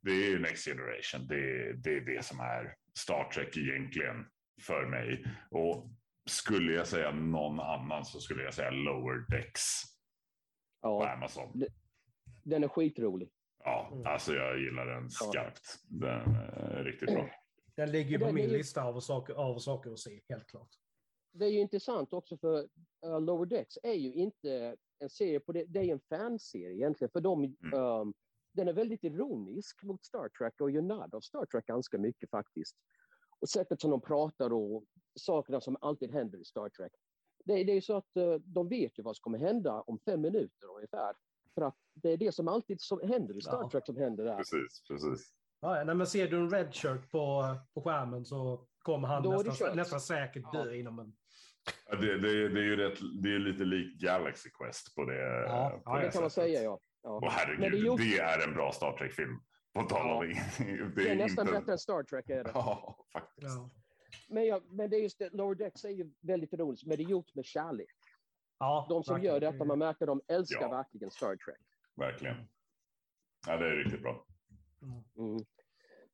[0.00, 4.26] det är ju Next Generation, det, det är det som är Star Trek egentligen
[4.66, 5.24] för mig.
[5.50, 5.90] Och
[6.30, 9.62] skulle jag säga någon annan så skulle jag säga Lower Decks
[10.80, 11.64] på Ja, Amazon.
[12.42, 13.30] den är skitrolig.
[13.64, 15.78] Ja, alltså jag gillar den skarpt.
[15.88, 17.30] Den är riktigt bra.
[17.76, 20.46] Den ligger ju Den på min ju- lista av saker, av saker att se, helt
[20.46, 20.68] klart.
[21.32, 22.68] Det är ju intressant också för
[23.06, 26.74] uh, Lower Decks är ju inte en serie på det, det är ju en fanserie
[26.74, 27.44] egentligen för dem.
[27.64, 27.80] Mm.
[27.80, 28.14] Um,
[28.52, 32.30] den är väldigt ironisk mot Star Trek och gör narr av Star Trek ganska mycket
[32.30, 32.76] faktiskt.
[33.40, 34.84] Och sättet som de pratar och
[35.18, 36.92] sakerna som alltid händer i Star Trek.
[37.44, 39.98] Det, det är ju så att eh, de vet ju vad som kommer hända om
[39.98, 41.14] fem minuter ungefär.
[41.54, 43.70] För att det är det som alltid som händer i Star Ja.
[43.70, 44.36] Trek som händer där.
[44.36, 45.32] Precis, precis.
[45.60, 49.44] Ja, nej, men ser du en red shirt på, på skärmen så kommer han är
[49.44, 50.74] nästan, nästan säkert dö Ja.
[50.74, 51.12] inom en...
[51.90, 55.44] Ja, Det, det, det är ju rätt, det är lite likt Galaxy Quest på det,
[55.46, 56.80] Ja, på ja, Det det kan man säga ja.
[57.02, 57.10] ja.
[57.10, 59.40] Och Men herregud, det är, gjort, det är en bra Star Trek-film.
[59.74, 60.36] På tal om Ja.
[60.58, 61.02] det.
[61.02, 62.30] det är nästan inte- bättre än Star Trek.
[62.30, 62.50] Är det.
[62.54, 63.48] Ja, faktiskt.
[63.56, 63.70] Ja,
[64.28, 67.02] Men, ja, men det är just det, Lower Decks är ju väldigt ironiskt, men det
[67.02, 67.96] är gjort med kärlek.
[68.58, 69.34] ja, De som verkligen.
[69.34, 70.68] gör detta, man märker de älskar Ja.
[70.70, 71.60] verkligen Star Trek.
[71.94, 72.36] Verkligen.
[73.46, 74.26] Ja, det är riktigt bra.
[75.16, 75.38] Mm.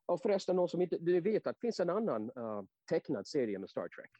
[0.06, 3.58] Och förresten, någon som inte du vet att det finns en annan uh, tecknad serie
[3.58, 4.10] med Star Trek.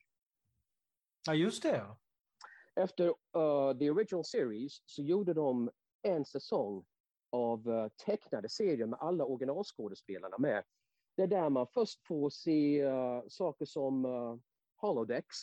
[1.27, 1.97] Ja, just det.
[2.75, 5.71] Efter uh, the original series så gjorde de
[6.03, 6.85] en säsong
[7.31, 10.65] av uh, tecknade serier med alla originalskådespelarna med.
[11.17, 14.39] Det är där man först får se uh, saker som uh,
[14.77, 15.37] holodecks.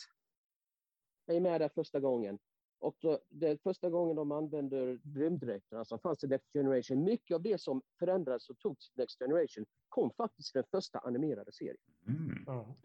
[1.27, 2.39] Det är med där första gången.
[2.79, 7.03] Och då, det är första gången de använder rymddräkterna som fanns i Next Generation.
[7.03, 10.99] Mycket av det som förändrades och togs i Next Generation kom faktiskt i den första
[10.99, 11.77] animerade serien.
[12.07, 12.75] Mm, Ja.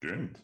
[0.00, 0.38] grymt.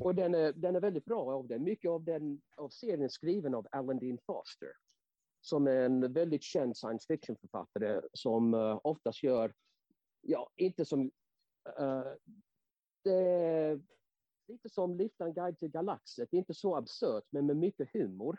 [0.00, 1.58] Och den är, den är väldigt bra av det.
[1.58, 4.72] Mycket av, den, av serien är skriven av Alan Dean Foster.
[5.40, 9.52] Som är en väldigt känd science fiction-författare som uh, oftast gör,
[10.20, 11.10] ja, inte som...
[11.80, 12.12] Uh,
[13.04, 13.80] det är
[14.48, 16.26] lite som Liftan guide till galaxen.
[16.30, 18.38] Det är inte så absurt, men med mycket humor.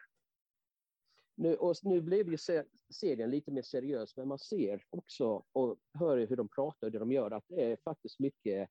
[1.36, 2.64] Nu, och nu blev ju se,
[2.94, 7.00] serien lite mer seriös, men man ser också och hör hur de pratar och det
[7.00, 8.70] de gör, att det är faktiskt mycket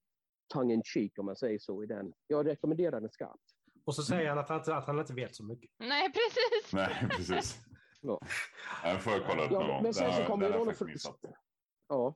[0.54, 2.12] tongue in cheek om man säger så i den.
[2.26, 3.42] Jag rekommenderar den skarpt.
[3.84, 5.70] Och så säger han att han, inte- att han inte vet så mycket.
[5.78, 6.72] Nej, precis.
[6.72, 7.59] Nej, precis.
[8.00, 8.20] Ja.
[8.82, 9.82] Den får jag kolla upp Ja, någon gång.
[9.82, 10.94] men sen så kommer den jag för-.
[11.88, 12.14] Ja.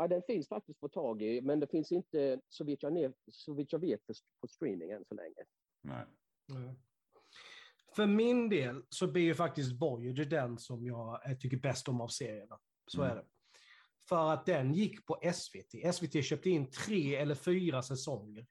[0.00, 3.12] Ja, den finns faktiskt på tag i, men det finns inte så vitt jag, ner,
[3.30, 5.44] så vitt jag vet på, på streaming än så länge.
[5.82, 6.04] Nej.
[6.50, 6.74] Mm.
[7.96, 12.00] För min del så blir ju faktiskt Voyager den som jag eh, tycker bäst om
[12.00, 12.58] av serierna.
[12.86, 13.12] Så Mm.
[13.12, 13.28] är det.
[14.08, 15.94] För att den gick på SVT.
[15.94, 18.46] SVT köpte in tre eller fyra säsonger.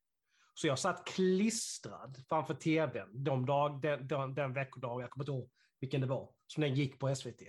[0.54, 5.32] Så jag satt klistrad framför tvn de dag, den, den, den veckodag, jag kommer inte
[5.32, 7.41] ihåg vilken det var, som den gick på SVT.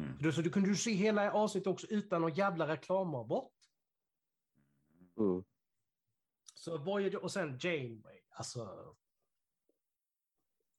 [0.00, 0.16] Mm.
[0.16, 3.52] Så du, så du kunde ju se hela avsnittet också utan någon jävla reklamavbrott.
[5.18, 5.44] Mm.
[6.54, 8.20] Så Voyager och sen Janeway.
[8.30, 8.94] Alltså,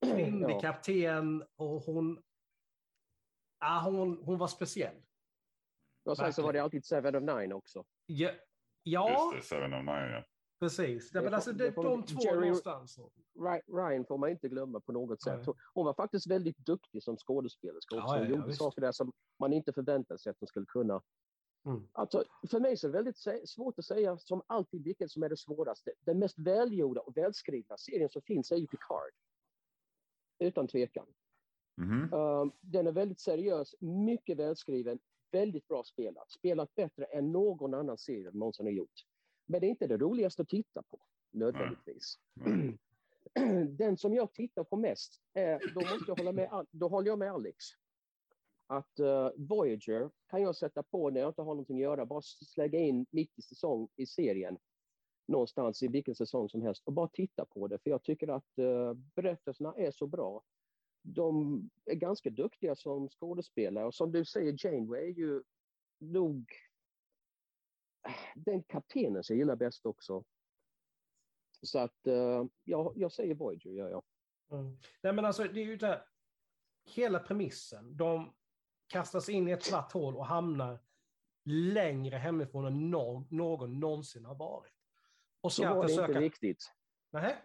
[0.06, 0.60] kvinnlig Ja.
[0.60, 2.24] kapten och hon...
[3.60, 5.02] Ja, hon, hon var speciell.
[6.04, 7.86] Och sen så var det alltid Seven of Nine också.
[8.06, 8.32] Ja,
[8.84, 10.26] ja Just det, Seven of Nine, ja.
[10.62, 11.12] Precis.
[11.12, 13.00] Det, men alltså, det det, de två Jerry- någonstans.
[13.40, 15.48] Ry- Ryan får man inte glömma på något sätt.
[15.48, 15.56] Nej.
[15.74, 18.08] Hon- var faktiskt väldigt duktig som skådespelerska också.
[18.08, 18.60] Ja, ja, Hon ja, gjorde visst.
[18.60, 21.02] saker där som man inte förväntade sig att hon skulle kunna.
[21.66, 21.88] Mm.
[21.92, 25.30] Alltså, för mig så är det väldigt svårt att säga som alltid vilket som är
[25.30, 25.92] det svåraste.
[26.00, 29.12] Den mest välgjorda och välskrivna serien som finns är ju Picard.
[30.40, 31.06] Utan tvekan.
[31.78, 32.14] Mhm.
[32.14, 35.00] Um, den är väldigt seriös, mycket välskriven,
[35.32, 36.32] väldigt bra spelat.
[36.32, 39.06] Spelat bättre än någon annan serie någonsin har gjort.
[39.52, 41.00] Men det är inte det roligaste att titta på,
[41.32, 42.20] nödvändigtvis.
[42.34, 42.78] Nej.
[43.68, 47.20] Den som jag tittar på mest, är, då, måste jag hålla med, då håller jag
[47.20, 47.66] med Alex.
[48.68, 52.22] Att eh, Voyager kan jag sätta på när jag inte har någonting att göra, bara
[52.58, 54.58] lägga in mitt i säsong i serien
[55.28, 57.80] någonstans i vilken säsong som helst och bara titta på det.
[57.80, 60.44] För jag tycker att uh, berättelserna är så bra.
[61.02, 65.44] De är ganska duktiga som skådespelare och som du säger, Janeway är ju
[66.00, 66.46] nog
[68.36, 70.24] den kaptenen som jag gillar bäst också.
[71.62, 74.04] Så att uh, jag, jag säger Voyager, gör jag.
[74.52, 74.78] Mm.
[75.02, 76.06] Nej, men alltså, det är ju det.
[76.86, 77.98] Hela premissen.
[77.98, 78.34] De
[78.88, 80.80] kastas in i ett svart hål och hamnar
[81.46, 84.74] längre hemifrån än någon, någon någonsin har varit.
[85.42, 86.08] Och Så var det försöka...
[86.08, 86.72] inte riktigt.
[87.10, 87.36] Nej.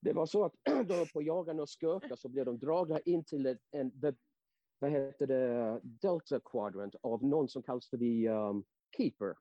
[0.00, 3.24] Det var så att de var på jagande och skurkar så blev de dragna in
[3.24, 4.12] till en, en the,
[4.78, 8.64] vad heter det, Delta Quadrant av någon som kallas för the um,
[8.96, 9.34] Keeper.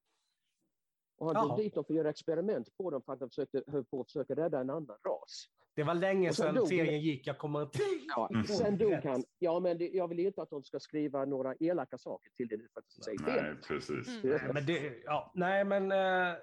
[1.23, 1.55] Och han Jaha.
[1.55, 4.01] drog dit dem för att göra experiment på dem för att de försökte, höll på
[4.01, 5.45] att försöka rädda en annan ras.
[5.75, 7.27] Det var länge sedan dog- serien gick.
[7.27, 7.79] Jag kommer inte...
[8.15, 8.43] Ja, Mm.
[8.47, 9.23] Sen dog han.
[9.39, 12.57] Ja, men det, jag vill inte att de ska skriva några elaka saker till det
[12.57, 13.55] nu för att de säger Nej, fel.
[13.67, 14.07] precis.
[14.23, 14.37] Mm.
[14.37, 16.35] Nej, men, det, ja, nej, men eh,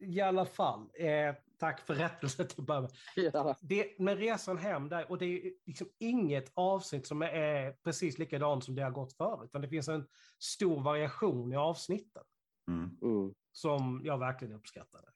[0.00, 0.80] i alla fall.
[0.94, 2.90] Eh, tack för rättelsen till att börja med.
[3.32, 8.18] Ja, det, med resan hem där, och det är liksom inget avsnitt som är precis
[8.18, 10.06] likadant som det har gått förut, utan det finns en
[10.38, 12.22] stor variation i avsnitten
[12.68, 12.90] Mm.
[13.02, 15.06] mm, som jag verkligen uppskattade.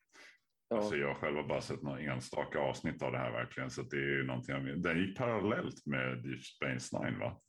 [0.68, 0.76] ja.
[0.76, 3.70] Alltså jag själv har bara sett några enstaka avsnitt av det här verkligen.
[3.70, 4.55] Så det är ju någonting.
[4.66, 7.40] jag- Den gick parallellt med Deep Space Nine va?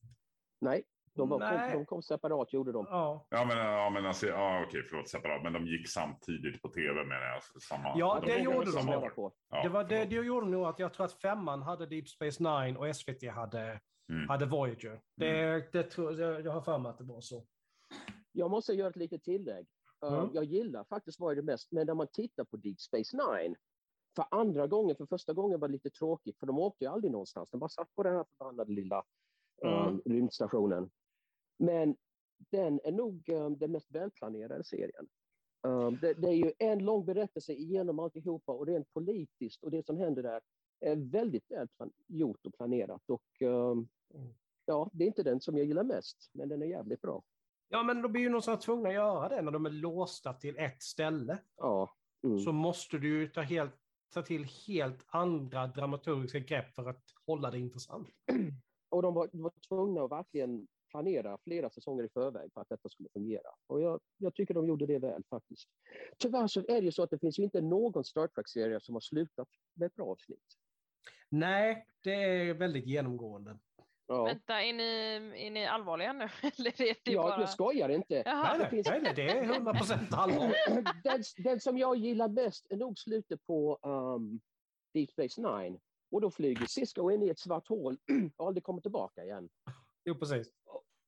[0.61, 0.83] Nej,
[1.15, 2.85] De, var, kom, de kom separat, gjorde de.
[2.89, 3.27] Ja.
[3.29, 5.43] Ja, men, ja, men alltså, ja, okej, förlåt, separat.
[5.43, 7.33] Men de gick samtidigt på tv menar jag.
[7.35, 8.71] Alltså, samma, Ja, de det gjorde de.
[8.71, 9.33] samma på.
[9.49, 12.43] Ja, det, var det, det gjorde nog att jag tror att femman hade Deep Space
[12.43, 13.79] Nine och SVT hade,
[14.11, 14.29] Mm.
[14.29, 15.01] hade Voyager.
[15.17, 17.45] Det, det tror, jag, jag har för mig att det var så.
[18.31, 19.67] Jag måste göra ett litet tillägg.
[20.07, 20.29] Mm.
[20.33, 23.55] Jag gillar faktiskt Voyager mest, men när man tittar på Deep Space Nine,
[24.15, 27.11] för andra gången, för första gången var det lite tråkigt, för de åkte ju aldrig
[27.11, 27.49] någonstans.
[27.49, 29.03] De bara satt på den här förbannade lilla
[29.61, 30.01] Mm.
[30.05, 30.91] rymdstationen.
[31.59, 31.95] Men
[32.37, 35.07] den är nog um, den mest välplanerade serien.
[35.67, 39.85] Um, det, det är ju en lång berättelse igenom alltihopa och rent politiskt och det
[39.85, 40.41] som händer där
[40.79, 41.67] är väldigt väl
[42.07, 43.09] gjort och planerat.
[43.09, 43.87] Och, um,
[44.65, 47.23] ja, det är inte den som jag gillar mest, men den är jävligt bra.
[47.73, 50.57] Ja, men de blir ju någonstans tvungna att göra det när de är låsta till
[50.57, 51.37] ett ställe.
[51.57, 51.95] Ja.
[52.23, 52.39] Mm.
[52.39, 53.75] Så måste du ju ta, helt,
[54.13, 58.09] ta till helt andra dramaturgiska grepp för att hålla det intressant.
[58.89, 62.89] Och de var, var tvungna att verkligen planera flera säsonger i förväg för att detta
[62.89, 63.49] skulle fungera.
[63.67, 65.69] Och jag, jag tycker de gjorde det väl faktiskt.
[66.17, 68.95] Tyvärr så är det ju så att det finns ju inte någon Star Trek-serie som
[68.95, 70.57] har slutat med ett bra avsnitt.
[71.29, 73.59] Nej, det är väldigt genomgående.
[74.07, 74.83] Ja, Vänta, är ni,
[75.45, 76.23] är ni allvarliga nu?
[76.59, 77.39] Eller är det ja bara...
[77.39, 78.23] jag skojar inte.
[78.25, 78.57] Jaha.
[78.57, 80.53] Nej, finns- nej, det är 100 procent allvar.
[81.03, 84.41] den, den som jag gillar mest är nog slutet på um,
[84.93, 85.79] Deep Space Nine.
[86.11, 87.97] Och då flyger Cisco in i ett svart hål
[88.37, 89.49] och aldrig kommer tillbaka igen.
[90.05, 90.47] Jo, precis.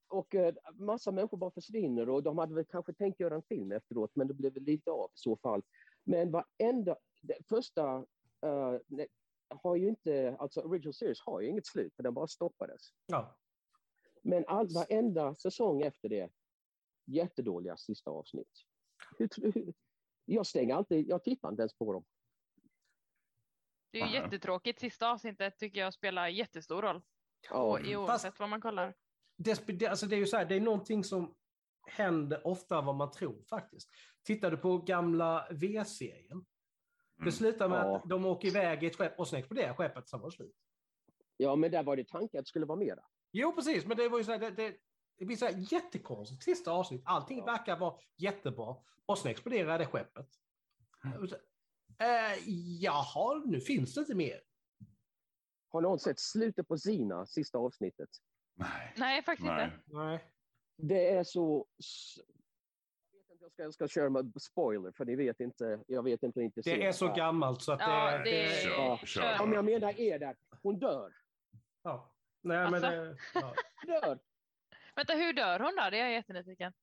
[0.07, 3.71] Och eh, massa människor bara försvinner och de hade väl kanske tänkt göra en film
[3.71, 5.61] efteråt men det blev väl lite av i så fall.
[6.03, 8.05] Men varenda, det första
[8.87, 9.07] ne-
[9.49, 12.81] har ju inte, alltså Original Series har ju inget slut för den bara stoppades.
[13.05, 13.37] Ja.
[14.23, 16.29] Men all, varenda säsong efter det,
[17.05, 18.51] jättedåliga sista avsnitt.
[20.25, 22.05] Jag stänger alltid, jag tittar inte ens på dem.
[23.91, 24.79] Det är ju jättetråkigt.
[24.79, 27.01] Sista avsnittet tycker jag spelar jättestor roll.
[27.49, 28.95] Ja, Och i oavsett vad man kollar.
[29.37, 31.35] Det, alltså det är ju så här, det är någonting som
[31.87, 33.89] händer oftare än vad man tror faktiskt.
[34.23, 36.45] Tittar du på gamla V-serien,
[37.15, 37.31] det Mm.
[37.31, 37.95] slutar med Ja.
[37.97, 40.55] att de åker iväg i ett skepp och sen exploderar skeppet, sen var det slut.
[41.37, 43.03] ja, men där var det tanken att det skulle vara mera.
[43.31, 44.77] Jo, precis, men det var ju så här, det, det,
[45.17, 47.01] det blir så här jättekonstigt sista avsnitt.
[47.05, 47.45] Allting Ja.
[47.45, 50.27] verkar vara jättebra och sen exploderar det skeppet.
[51.29, 51.35] Så,
[51.97, 52.49] Eh,
[52.81, 54.41] jaha, nu finns det inte mer.
[55.69, 58.09] Har någon sett slutet på Zina, sista avsnittet?
[58.55, 58.93] Nej.
[58.97, 59.65] Nej, faktiskt Nej.
[59.65, 59.79] inte.
[59.87, 60.31] Nej.
[60.77, 61.67] Det är så...
[63.45, 66.45] Jag ska, jag ska köra med spoiler, för ni vet inte, jag vet inte hur
[66.45, 68.23] intresserad Det är så gammalt så att Ja, det...
[68.23, 68.97] det- det Kör, Ja.
[69.05, 69.21] kör.
[69.23, 71.13] Ja, Om jag menar er där, hon dör.
[71.83, 72.11] ja.
[72.41, 72.89] Nej, men Alltså?
[72.89, 73.53] det, ja.
[73.87, 74.19] Dör!
[74.95, 75.89] Vänta, hur dör hon då?
[75.91, 76.73] Det är jag jättenyfiken.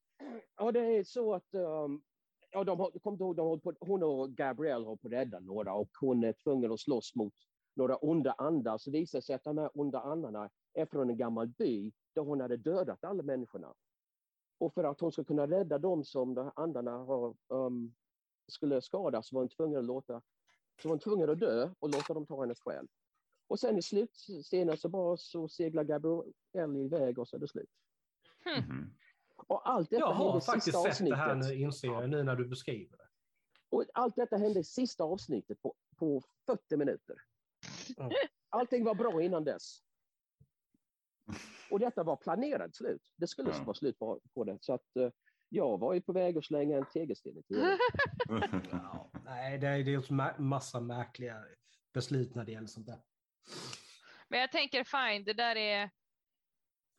[0.56, 1.54] Ja, det är så att...
[1.54, 2.02] Um,
[2.50, 5.74] ja, de har, kom ihåg, de på, hon och Gabrielle har på att rädda några
[5.74, 7.34] och hon är tvungen att slåss mot
[7.76, 8.78] några onda andar.
[8.78, 12.22] Så visar det sig att de här onda andarna är från en gammal by där
[12.22, 13.74] hon hade dödat alla människorna.
[14.62, 17.94] Och för att hon ska kunna rädda dem som andarna har, um,
[18.48, 20.22] skulle skada så var hon tvungen att låta
[20.82, 22.88] så var hon tvungen att dö och låta dem ta hennes själ.
[23.48, 27.70] Och sen i slutscenen så bara så seglar Gabrielle iväg och så är det slut.
[28.58, 28.94] Mhm.
[29.36, 31.18] Och allt detta Jag hände har faktiskt sett avsnittet.
[31.18, 33.08] det här nu, inser jag, nu när du beskriver det.
[33.70, 37.16] Och allt detta hände i sista avsnittet på, på 40 minuter.
[37.98, 38.10] Mm.
[38.48, 39.82] Allting var bra innan dess.
[41.70, 43.02] Och detta var planerat slut.
[43.16, 43.62] Det skulle Ja.
[43.64, 44.58] vara slut på, på det.
[44.60, 45.08] Så att eh,
[45.48, 47.78] jag var ju på väg att slänga en tegelsten i tvn.
[48.70, 51.44] Ja, nej, det är, ma- massa märkliga
[51.94, 52.98] beslut när det gäller sånt där.
[54.28, 55.90] Men jag tänker fine, det där är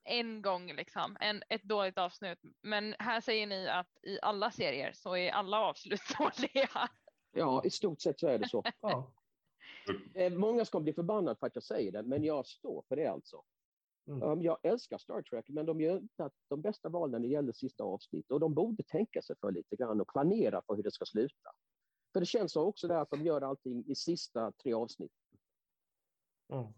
[0.04, 2.40] en gång liksom, en, ett dåligt avsnitt.
[2.62, 6.90] Men här säger ni att i alla serier så är alla avslut dåliga.
[7.32, 8.64] Ja, i stort sett så är det så.
[8.82, 9.14] Ja.
[10.16, 13.08] Eh, Många ska bli förbannade för att jag säger det, men jag står för det
[13.08, 13.44] alltså.
[14.08, 14.22] Mm.
[14.24, 17.34] Um, jag älskar Star Trek, men de gör inte att de bästa valen när det
[17.34, 18.32] gäller sista avsnitt.
[18.32, 21.50] Och de borde tänka sig för lite grann och planera för hur det ska sluta.
[22.14, 25.12] För det känns så också där att de gör allting i sista tre avsnitt.
[26.54, 26.74] Mm.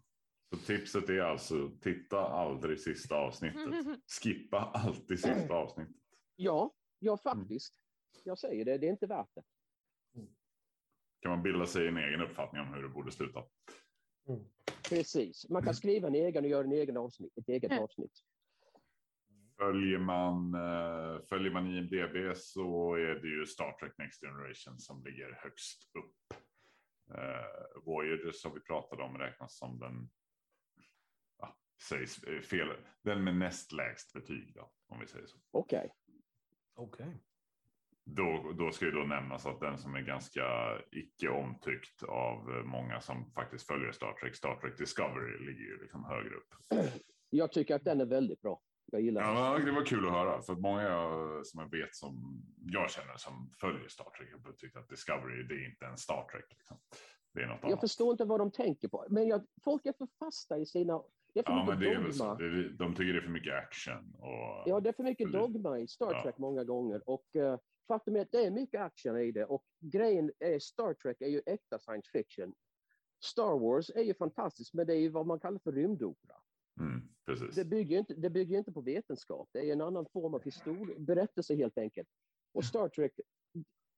[0.50, 3.86] Så tipset är alltså titta aldrig sista avsnittet.
[4.22, 5.96] Skippa alltid sista avsnittet.
[6.36, 7.74] Ja, ja faktiskt.
[8.24, 9.42] Jag säger det, det är inte värt det.
[11.20, 13.44] Kan man bilda sig en egen uppfattning om hur det borde sluta.
[14.28, 14.44] Mm.
[14.88, 15.48] Precis.
[15.50, 17.82] Man kan skriva en egen och göra en egen avsnitt, ett eget Mm.
[17.84, 18.22] avsnitt.
[19.56, 25.04] Följer man, eh, följer man IMDB så är det ju Star Trek Next Generation som
[25.04, 26.38] ligger högst upp.
[27.14, 30.10] Eh, Voyager som vi pratade om räknas som den,
[31.38, 31.56] ja,
[31.88, 32.68] sägs eh, fel,
[33.02, 35.38] den med näst lägst betyg då, om vi säger så.
[35.50, 35.90] Okej.
[36.74, 37.18] Okej.
[38.08, 40.42] Då, då ska ju då nämnas att den som är ganska
[40.92, 46.04] icke omtyckt av många som faktiskt följer Star Trek, Star Trek Discovery ligger ju liksom
[46.04, 46.54] högre upp.
[47.30, 48.60] Jag tycker att den är väldigt bra.
[48.92, 49.28] Jag gillar det.
[49.28, 50.42] Ja, det var kul att höra.
[50.42, 50.88] För många
[51.44, 55.54] som jag vet som jag känner som följer Star Trek har tyckt att Discovery, det
[55.54, 56.44] är inte en Star Trek.
[56.50, 56.76] Liksom.
[57.34, 57.80] Det är något Jag annat.
[57.80, 59.06] förstår inte vad de tänker på.
[59.10, 61.02] Men jag, folk är för fasta i sina...
[61.32, 62.24] Ja, men det är så.
[62.24, 62.34] dogma.
[62.34, 64.14] Det är, de tycker det är för mycket action.
[64.18, 64.62] Och...
[64.66, 66.22] Ja, det är för mycket dogma i Star Ja.
[66.22, 67.10] Trek många gånger.
[67.10, 69.44] Och eh, faktum är att det är mycket action i det.
[69.44, 72.54] Och grejen är Star Trek är ju äkta science fiction.
[73.24, 76.36] Star Wars är ju fantastiskt, men det är ju vad man kallar för rymdopera.
[76.80, 77.08] Mm.
[77.54, 79.48] Det bygger inte, det bygger inte på vetenskap.
[79.52, 82.08] Det är en annan form av historia, berättelse helt enkelt.
[82.52, 83.12] Och Star Trek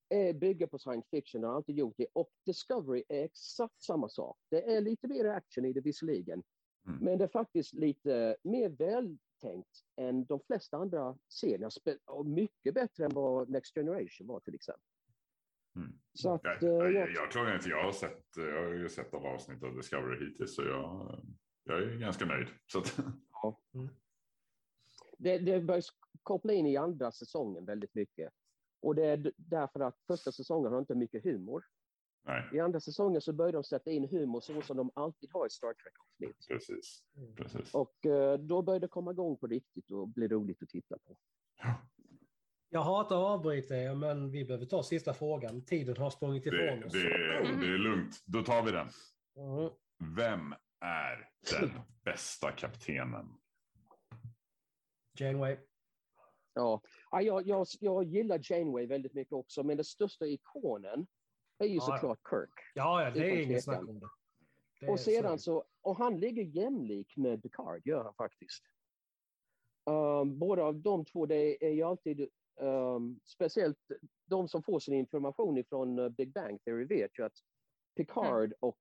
[0.08, 2.06] är, bygger på science fiction har alltid gjort det.
[2.12, 4.38] Och Discovery är exakt samma sak.
[4.50, 6.42] Det är lite mer action i det visserligen.
[6.86, 6.98] Mm.
[7.04, 8.68] Men det är faktiskt lite mer
[9.42, 11.68] vältänkt än de flesta andra serier.
[11.70, 14.82] Spe- Och mycket bättre än vad Next Generation var till exempel.
[15.76, 15.98] Mm.
[16.12, 18.24] Så att, Jag, eh, jag, jag- jag tror inte jag har sett.
[18.36, 21.20] Jag har ju sett alla avsnitt av Discovery hittills så jag,
[21.64, 22.48] jag är ganska nöjd.
[22.66, 22.96] Så att,
[25.18, 25.82] det, det börjar
[26.22, 28.32] koppla in i andra säsongen väldigt mycket.
[28.80, 31.64] Och det är därför att första säsongen har inte mycket humor.
[32.28, 35.46] Nej, I andra säsongen så börjar de sätta in humor så som de alltid har
[35.46, 36.48] i Star Trek-avsnitt.
[36.48, 37.02] precis.
[37.36, 37.74] precis.
[37.74, 41.16] Och eh, då börjar det komma igång på riktigt och bli roligt att titta på.
[42.70, 45.64] Jag hatar att avbryta er, men vi behöver ta sista frågan.
[45.64, 46.92] Tiden har sprungit Det, ifrån oss.
[46.92, 47.08] det,
[47.60, 48.22] det är lugnt.
[48.26, 48.88] Då tar vi den.
[49.36, 49.70] Mm.
[50.16, 51.70] Vem är den
[52.04, 53.26] bästa kaptenen?
[55.20, 55.56] Janeway.
[56.54, 61.06] Ja, ja jag, jag, jag gillar Janeway väldigt mycket också, men den största ikonen
[61.58, 61.94] är ju Ja, ja.
[61.94, 62.54] såklart Kirk.
[62.74, 64.08] Ja, ja, det är inget snack om det.
[64.80, 65.64] det Och sedan så.
[65.80, 68.64] och han ligger jämlik med Picard, gör han faktiskt.
[69.90, 72.28] Um, båda av de två, det är ju alltid,
[72.60, 73.78] um, speciellt
[74.26, 77.36] de som får sin information ifrån uh, Big Bang Theory vet ju att
[77.96, 78.78] Picard och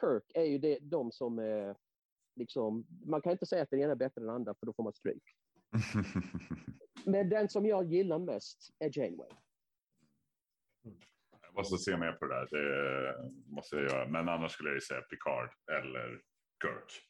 [0.00, 1.76] Kirk är ju det, de som är
[2.38, 4.72] liksom, man kan inte säga att den ena är bättre än den andra för då
[4.72, 5.22] får man stryk.
[7.04, 9.30] Men den som jag gillar mest är Janeway.
[11.58, 12.48] Måste se mer på det där.
[12.50, 14.08] Det måste jag göra.
[14.08, 16.20] Men annars skulle jag ju säga Picard eller
[16.62, 17.02] Kirk.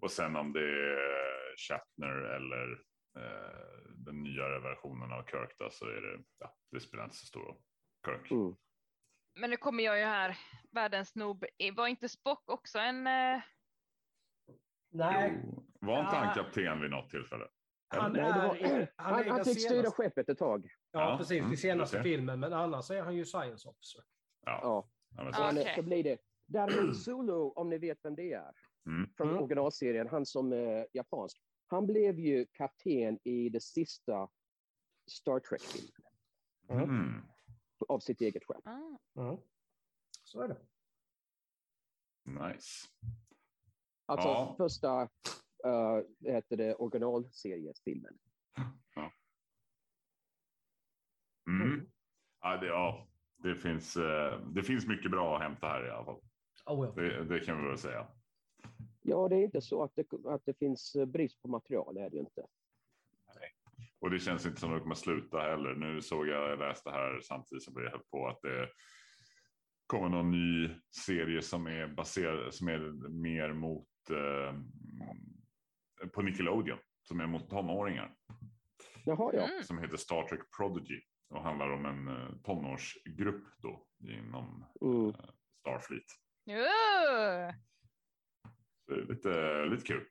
[0.00, 2.72] Och sen om det är Shatner eller
[3.18, 7.26] eh, den nyare versionen av Kirk då, så är det, ja, det spelar inte så
[7.26, 7.56] stor roll.
[8.06, 8.30] Kirk.
[8.30, 8.54] Mm.
[9.40, 10.38] Men nu kommer jag ju här,
[10.70, 11.44] världens snobb.
[11.76, 13.06] Var inte Spock också en...
[13.06, 13.40] eh,
[14.92, 16.34] Nej, Jo, var inte han Ja.
[16.34, 17.48] kapten vid något tillfälle?
[17.90, 18.26] Han Nej, är...
[18.26, 18.56] var-
[18.96, 20.68] Han, Han, han den fick styra senaste, skeppet ett tag.
[20.90, 21.40] Ja, Ja, precis.
[21.40, 22.02] mm, I senaste ser.
[22.02, 22.40] filmen.
[22.40, 24.04] Men annars är han ju science officer.
[24.46, 24.88] Ja, Ja.
[25.16, 25.72] ja, men Så, är- Okej.
[25.76, 26.18] så blir det.
[26.46, 28.52] Däremot Sulu, om ni vet vem det är,
[28.86, 29.10] Mm.
[29.16, 29.42] från Mm.
[29.42, 31.42] originalserien, han som är japansk.
[31.66, 34.28] Han blev ju kapten i det sista
[35.10, 36.12] Star Trek-filmen
[36.84, 37.22] Mm.
[37.88, 38.66] av sitt eget skepp.
[38.66, 38.98] ah.
[39.20, 39.36] Mm.
[40.24, 40.56] Så är det.
[42.24, 42.88] Nice.
[44.06, 44.54] Alltså Ja.
[44.58, 45.08] första
[45.66, 48.18] uh, heter det, originalseriefilmen.
[51.50, 51.86] Mm.
[52.40, 53.08] Ja, det, ja,
[53.42, 56.20] det, finns, eh, det finns mycket bra att hämta här i alla fall.
[56.66, 57.02] Oh, ja.
[57.02, 58.06] Det, det kan vi väl säga.
[59.02, 62.00] Ja, det är inte så att det, att det finns eh, brist på material, det
[62.00, 62.46] är det ju inte.
[63.98, 65.74] Och det känns inte som att det kommer sluta heller.
[65.74, 68.68] Nu såg jag, jag läste här samtidigt som vi höll på att det
[69.86, 70.70] kommer någon ny
[71.06, 74.54] serie som är baserad, som är mer mot eh,
[76.12, 78.14] på Nickelodeon, som är mot tonåringar,
[79.04, 79.46] Jaha, ja.
[79.48, 79.62] Mm.
[79.62, 81.00] som heter Star Trek Prodigy
[81.34, 85.08] och handlar om en eh, tonårsgrupp då inom Mm.
[85.08, 85.14] eh,
[85.60, 86.04] Starfleet.
[86.46, 86.52] Det
[88.94, 90.04] är lite, lite kul.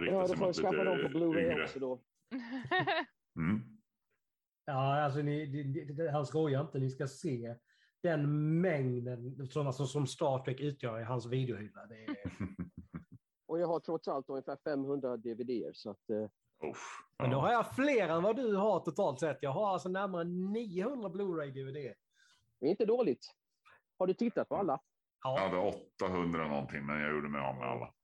[0.00, 2.02] Riktar Ja, sig då får jag mot skaffa dem på Blu-ray också då.
[3.36, 3.60] Mm.
[4.64, 6.78] Ja, alltså ni, det, det, det, han skojar inte.
[6.78, 7.54] Ni ska se
[8.02, 11.86] den mängden som, alltså, som Star Trek utgör i hans videohylla.
[11.86, 12.16] Det är,
[13.52, 17.40] Och jag har trots allt ungefär 500 DVD-er så att eh, Uff, men då ja.
[17.40, 19.38] har jag fler än vad du har totalt sett.
[19.42, 21.94] Jag har alltså närmare 900 Blu-ray-DVD.
[22.58, 23.34] det är inte dåligt.
[23.98, 24.80] Har du tittat på alla?
[25.22, 25.42] Jag Ja.
[25.42, 25.56] hade
[26.02, 27.94] 800 någonting, men jag gjorde mig av med alla.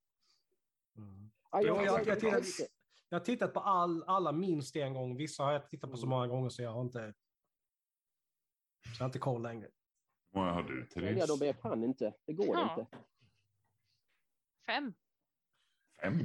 [0.96, 1.30] Mm.
[1.50, 2.68] Ja, jag, jag, jag, jag, tittat,
[3.08, 5.16] jag har tittat på all, alla minst en gång.
[5.16, 6.10] Vissa har jag tittat på så Mm.
[6.18, 7.14] många gånger så jag har inte,
[8.84, 9.68] så jag har inte koll längre.
[10.32, 11.38] Hur många har du, ja, Therese?
[11.40, 12.14] de jag kan inte.
[12.26, 12.70] Det går Ja.
[12.78, 12.86] inte.
[14.66, 14.94] Fem.
[16.02, 16.18] Fem?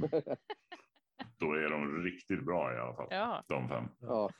[1.38, 3.06] Då är de riktigt bra i alla fall.
[3.10, 3.44] Ja.
[3.48, 3.84] De fem.
[4.00, 4.30] Ja.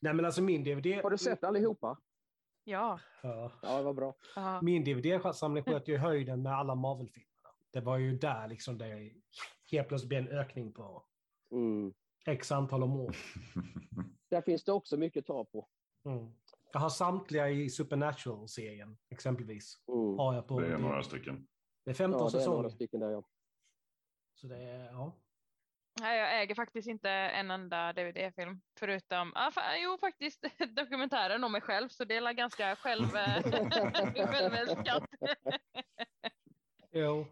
[0.00, 0.86] Nej men alltså min DVD...
[1.02, 1.98] Har du sett allihopa?
[2.64, 3.00] Ja.
[3.22, 3.52] Ja.
[3.62, 4.14] Ja, det var bra.
[4.36, 4.60] ja.
[4.62, 7.54] Min DVD-samling sköt ju höjden med alla Marvel-filmerna.
[7.72, 9.12] Det var ju där liksom det
[9.70, 11.04] helt plötsligt blev en ökning på
[11.52, 11.94] Mm.
[12.26, 13.16] x antal om år.
[14.30, 15.68] Där finns det också mycket att ta på.
[16.04, 16.32] Mm.
[16.72, 19.78] Jag har samtliga i Supernatural-serien exempelvis.
[19.88, 20.18] Mm.
[20.18, 21.46] Har jag på Det är några stycken.
[21.84, 22.68] Det är 15 Ja, det är några säsonger.
[22.68, 23.22] stycken där, ja.
[24.44, 25.12] Så det är, ja.
[26.00, 30.44] Nej, jag äger faktiskt inte en enda DVD-film förutom, ah, fa jo faktiskt
[30.76, 33.42] dokumentären om mig själv så det är ganska själv, eh,
[34.32, 35.04] självälskat.
[36.92, 37.26] jo,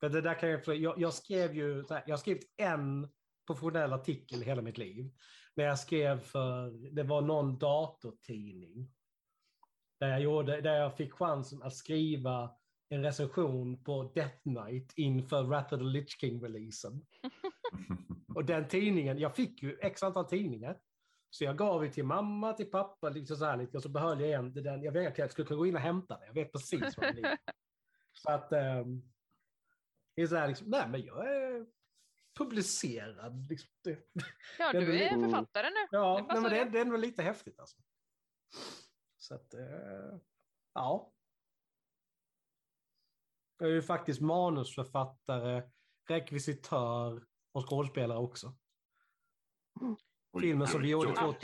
[0.00, 3.08] men det där kan jag, jag, jag skrev ju, här, jag har skrivit en
[3.46, 5.10] professionell artikel i hela mitt liv.
[5.54, 8.92] När jag skrev för, det var någon datortidning.
[9.98, 12.59] Där jag, gjorde, där jag fick chansen att skriva
[12.92, 17.06] en recension på Death Knight inför Wrath of the Lich King-releasen.
[18.34, 20.78] Och den tidningen, jag fick ju x antal tidningar.
[21.30, 24.20] Så jag gav ju till mamma, till pappa, liksom så här lite, och så behöll
[24.20, 24.54] jag en.
[24.54, 26.96] Den, jag vet att jag skulle kunna gå in och hämta den, jag vet precis
[26.96, 27.38] vad den ligger.
[28.12, 29.12] Så att, um,
[30.14, 31.66] det är så här, liksom, nej men jag är
[32.38, 33.50] publicerad.
[33.50, 33.70] Liksom.
[34.58, 35.86] Ja, du är författare nu.
[35.90, 37.76] Ja, det, nej, men det, det är nog lite häftigt alltså.
[39.18, 40.18] Så att, uh,
[40.74, 41.12] ja.
[43.60, 45.62] Jag är ju faktiskt manusförfattare,
[46.08, 48.54] rekvisitör och skådespelare också.
[50.40, 51.14] Filmen som vi gjorde...
[51.14, 51.34] Två,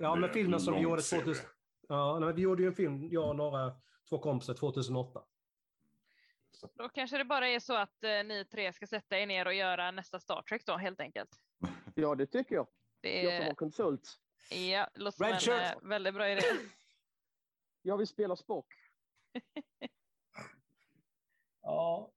[0.00, 1.46] ja, men filmen som vi gjorde 2000...
[1.88, 3.74] Ja, nej, vi gjorde ju en film, jag och några,
[4.08, 5.22] två kompisar, 2008.
[6.74, 9.54] Då kanske det bara är så att eh, ni tre ska sätta er ner och
[9.54, 11.30] göra nästa Star Trek då, helt enkelt.
[11.94, 12.68] Ja, det tycker jag.
[13.00, 13.22] Det...
[13.22, 14.18] Jag som var konsult.
[14.50, 16.42] Ja, låter som en eh, väldigt bra idé.
[17.82, 18.66] Jag vill spela Spock.
[21.66, 22.12] ja.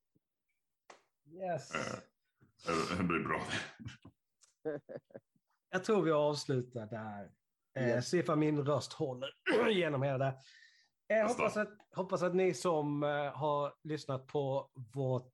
[1.31, 1.71] Yes.
[2.97, 3.41] Det blir bra.
[5.71, 7.31] Jag tror vi avslutar där.
[7.79, 8.09] Eh, yes.
[8.09, 9.29] Se ifall min röst håller
[9.69, 10.33] genom hela det.
[11.07, 13.01] Jag hoppas att, hoppas att ni som
[13.33, 15.33] har lyssnat på vårt,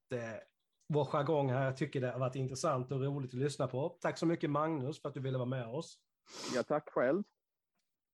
[0.88, 3.88] vår jargong här tycker det har varit intressant och roligt att lyssna på.
[3.88, 5.98] Tack så mycket Magnus för att du ville vara med oss.
[6.54, 7.22] Ja, tack själv.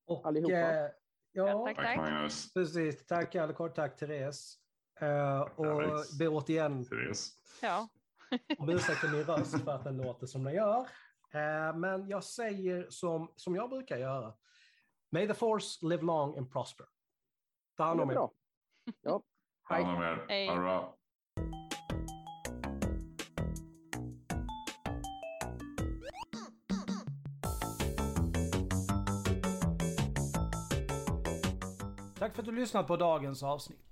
[0.07, 0.55] Och, Allihopa.
[0.55, 0.91] Ja,
[1.33, 1.97] ja, tack, tack.
[1.97, 2.53] Magnus.
[2.55, 3.07] Precis.
[3.07, 4.59] Tack Alcor, tack Therese.
[5.03, 5.83] Uh, och
[6.19, 7.33] be återigen Therese.
[7.63, 7.89] Ja.
[8.59, 10.81] om ursäkt för min röst för att den låter som den gör.
[11.35, 14.33] Uh, men jag säger som, som jag brukar göra.
[15.11, 16.87] May the force live long and prosper.
[17.77, 18.15] Ta hand om er.
[18.15, 18.31] Ja.
[19.69, 19.83] Hej.
[19.83, 20.27] Ta hand om er.
[20.29, 20.49] Hej.
[20.49, 20.97] Ha det bra.
[32.19, 33.92] Tack för att du lyssnat på dagens avsnitt.